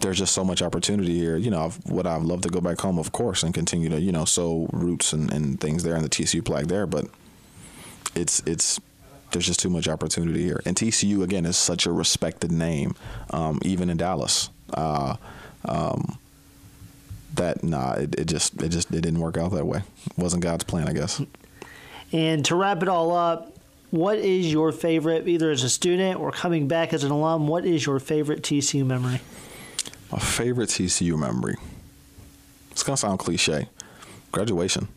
there's 0.00 0.18
just 0.18 0.34
so 0.34 0.44
much 0.44 0.62
opportunity 0.62 1.18
here. 1.18 1.36
You 1.36 1.50
know, 1.50 1.66
I've, 1.66 1.84
would 1.86 2.06
I've 2.06 2.22
love 2.22 2.40
to 2.42 2.48
go 2.48 2.60
back 2.60 2.80
home, 2.80 2.98
of 2.98 3.12
course, 3.12 3.42
and 3.42 3.54
continue 3.54 3.88
to 3.88 4.00
you 4.00 4.12
know 4.12 4.24
sow 4.24 4.68
roots 4.72 5.12
and, 5.12 5.32
and 5.32 5.60
things 5.60 5.82
there 5.82 5.96
in 5.96 6.02
the 6.02 6.08
TCU 6.08 6.44
flag 6.44 6.68
there, 6.68 6.86
but 6.86 7.06
it's 8.14 8.40
it's 8.46 8.80
there's 9.32 9.46
just 9.46 9.60
too 9.60 9.70
much 9.70 9.88
opportunity 9.88 10.42
here. 10.42 10.60
And 10.64 10.76
TCU 10.76 11.22
again 11.22 11.46
is 11.46 11.56
such 11.56 11.86
a 11.86 11.92
respected 11.92 12.50
name, 12.50 12.94
um, 13.30 13.60
even 13.64 13.90
in 13.90 13.96
Dallas. 13.96 14.50
Uh, 14.72 15.16
um, 15.64 16.18
that 17.34 17.62
nah, 17.62 17.92
it, 17.92 18.14
it 18.16 18.24
just 18.24 18.60
it 18.62 18.70
just 18.70 18.90
it 18.90 19.00
didn't 19.00 19.20
work 19.20 19.36
out 19.36 19.52
that 19.52 19.66
way. 19.66 19.82
It 20.06 20.18
wasn't 20.18 20.42
God's 20.42 20.64
plan, 20.64 20.88
I 20.88 20.92
guess. 20.92 21.22
And 22.12 22.44
to 22.46 22.56
wrap 22.56 22.82
it 22.82 22.88
all 22.88 23.12
up, 23.12 23.56
what 23.90 24.18
is 24.18 24.50
your 24.50 24.72
favorite, 24.72 25.28
either 25.28 25.50
as 25.50 25.62
a 25.62 25.68
student 25.68 26.18
or 26.18 26.32
coming 26.32 26.66
back 26.66 26.92
as 26.92 27.04
an 27.04 27.12
alum? 27.12 27.46
What 27.46 27.64
is 27.64 27.86
your 27.86 28.00
favorite 28.00 28.42
TCU 28.42 28.84
memory? 28.84 29.20
My 30.12 30.18
favorite 30.18 30.70
TCU 30.70 31.18
memory. 31.18 31.56
It's 32.70 32.82
gonna 32.82 32.96
sound 32.96 33.18
cliche. 33.18 33.68
Graduation. 34.32 34.88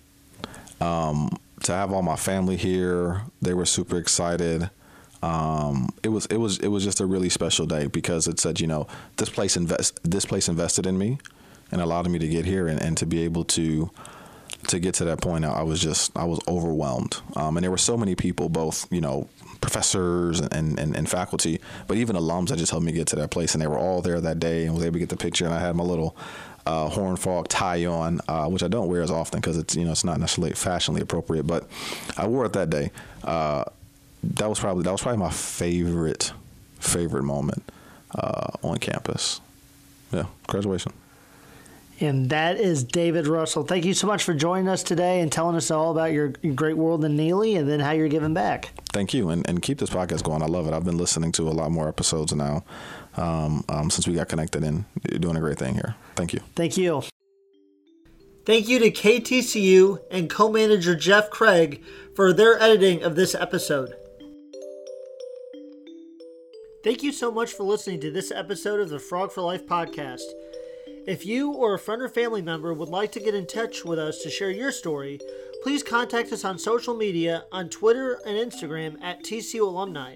Um, 0.79 1.37
to 1.63 1.71
have 1.71 1.91
all 1.91 2.01
my 2.01 2.15
family 2.15 2.57
here, 2.57 3.21
they 3.41 3.53
were 3.53 3.65
super 3.65 3.97
excited. 3.97 4.69
Um, 5.21 5.89
it 6.03 6.09
was 6.09 6.25
it 6.27 6.37
was 6.37 6.59
it 6.59 6.67
was 6.67 6.83
just 6.83 6.99
a 6.99 7.05
really 7.05 7.29
special 7.29 7.65
day 7.65 7.87
because 7.87 8.27
it 8.27 8.39
said, 8.39 8.59
you 8.59 8.67
know, 8.67 8.87
this 9.17 9.29
place 9.29 9.55
invest 9.55 9.99
this 10.03 10.25
place 10.25 10.49
invested 10.49 10.85
in 10.85 10.97
me 10.97 11.19
and 11.71 11.81
allowed 11.81 12.09
me 12.09 12.19
to 12.19 12.27
get 12.27 12.45
here 12.45 12.67
and, 12.67 12.81
and 12.81 12.97
to 12.97 13.05
be 13.05 13.23
able 13.23 13.45
to 13.45 13.89
to 14.67 14.79
get 14.79 14.93
to 14.95 15.05
that 15.05 15.21
point, 15.21 15.45
I 15.45 15.63
was 15.63 15.79
just 15.79 16.15
I 16.17 16.23
was 16.23 16.39
overwhelmed, 16.47 17.17
um, 17.35 17.57
and 17.57 17.63
there 17.63 17.71
were 17.71 17.77
so 17.77 17.97
many 17.97 18.15
people, 18.15 18.49
both 18.49 18.91
you 18.91 19.01
know 19.01 19.27
professors 19.63 20.41
and, 20.41 20.77
and, 20.77 20.93
and 20.95 21.09
faculty, 21.09 21.59
but 21.87 21.95
even 21.95 22.17
alums 22.17 22.49
that 22.49 22.57
just 22.57 22.71
helped 22.71 22.85
me 22.85 22.91
get 22.91 23.07
to 23.07 23.15
that 23.15 23.31
place, 23.31 23.55
and 23.55 23.61
they 23.61 23.67
were 23.67 23.77
all 23.77 24.01
there 24.01 24.19
that 24.19 24.37
day, 24.37 24.65
and 24.65 24.75
was 24.75 24.83
able 24.83 24.93
to 24.93 24.99
get 24.99 25.09
the 25.09 25.15
picture, 25.15 25.45
and 25.45 25.53
I 25.53 25.59
had 25.59 25.73
my 25.75 25.85
little 25.85 26.15
uh, 26.65 26.89
horn 26.89 27.15
fog 27.15 27.47
tie 27.47 27.85
on, 27.85 28.19
uh, 28.27 28.47
which 28.47 28.61
I 28.61 28.67
don't 28.67 28.89
wear 28.89 29.01
as 29.01 29.09
often 29.09 29.39
because 29.39 29.57
it's 29.57 29.75
you 29.75 29.85
know 29.85 29.91
it's 29.91 30.03
not 30.03 30.19
necessarily 30.19 30.53
fashionably 30.53 31.01
appropriate, 31.01 31.47
but 31.47 31.67
I 32.17 32.27
wore 32.27 32.45
it 32.45 32.53
that 32.53 32.69
day. 32.69 32.91
Uh, 33.23 33.63
that 34.23 34.47
was 34.49 34.59
probably 34.59 34.83
that 34.83 34.91
was 34.91 35.01
probably 35.01 35.19
my 35.19 35.31
favorite 35.31 36.33
favorite 36.79 37.23
moment 37.23 37.63
uh, 38.15 38.51
on 38.61 38.77
campus. 38.77 39.39
Yeah, 40.11 40.25
graduation. 40.47 40.91
And 42.03 42.29
that 42.31 42.59
is 42.59 42.83
David 42.83 43.27
Russell. 43.27 43.63
Thank 43.63 43.85
you 43.85 43.93
so 43.93 44.07
much 44.07 44.25
for 44.25 44.33
joining 44.33 44.67
us 44.67 44.83
today 44.83 45.21
and 45.21 45.31
telling 45.31 45.55
us 45.55 45.71
all 45.71 45.89
about 45.89 46.11
your 46.11 46.33
great 46.53 46.75
world 46.75 47.05
in 47.05 47.15
Neeley 47.15 47.57
and 47.57 47.69
then 47.69 47.79
how 47.79 47.91
you're 47.91 48.09
giving 48.09 48.33
back. 48.33 48.73
Thank 48.91 49.13
you. 49.13 49.29
And, 49.29 49.47
and 49.47 49.61
keep 49.61 49.77
this 49.77 49.89
podcast 49.89 50.21
going. 50.23 50.43
I 50.43 50.47
love 50.47 50.67
it. 50.67 50.73
I've 50.73 50.83
been 50.83 50.97
listening 50.97 51.31
to 51.33 51.43
a 51.43 51.51
lot 51.51 51.71
more 51.71 51.87
episodes 51.87 52.33
now 52.33 52.65
um, 53.15 53.63
um, 53.69 53.89
since 53.89 54.05
we 54.05 54.15
got 54.15 54.27
connected, 54.27 54.65
and 54.65 54.83
you're 55.09 55.19
doing 55.19 55.37
a 55.37 55.39
great 55.39 55.57
thing 55.57 55.75
here. 55.75 55.95
Thank 56.15 56.33
you. 56.33 56.41
Thank 56.57 56.75
you. 56.75 57.03
Thank 58.45 58.67
you 58.67 58.79
to 58.79 58.91
KTCU 58.91 60.01
and 60.11 60.29
co 60.29 60.51
manager 60.51 60.95
Jeff 60.95 61.29
Craig 61.29 61.81
for 62.17 62.33
their 62.33 62.61
editing 62.61 63.01
of 63.01 63.15
this 63.15 63.33
episode. 63.33 63.95
Thank 66.83 67.01
you 67.01 67.13
so 67.13 67.31
much 67.31 67.53
for 67.53 67.63
listening 67.63 68.01
to 68.01 68.11
this 68.11 68.29
episode 68.29 68.81
of 68.81 68.89
the 68.89 68.99
Frog 68.99 69.31
for 69.31 69.39
Life 69.39 69.65
podcast. 69.65 70.23
If 71.05 71.25
you 71.25 71.51
or 71.51 71.73
a 71.73 71.79
friend 71.79 72.01
or 72.01 72.07
family 72.07 72.41
member 72.41 72.73
would 72.73 72.87
like 72.87 73.11
to 73.11 73.19
get 73.19 73.35
in 73.35 73.45
touch 73.45 73.83
with 73.83 73.99
us 73.99 74.19
to 74.19 74.29
share 74.29 74.49
your 74.49 74.71
story, 74.71 75.19
please 75.61 75.83
contact 75.83 76.31
us 76.31 76.45
on 76.45 76.57
social 76.57 76.95
media 76.95 77.43
on 77.51 77.67
Twitter 77.67 78.21
and 78.25 78.37
Instagram 78.37 78.95
at 79.03 79.21
TCU 79.21 79.63
Alumni. 79.63 80.15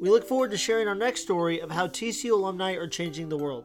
We 0.00 0.10
look 0.10 0.22
forward 0.22 0.52
to 0.52 0.56
sharing 0.56 0.86
our 0.86 0.94
next 0.94 1.22
story 1.22 1.58
of 1.58 1.72
how 1.72 1.88
TCU 1.88 2.30
alumni 2.30 2.74
are 2.74 2.86
changing 2.86 3.30
the 3.30 3.36
world. 3.36 3.64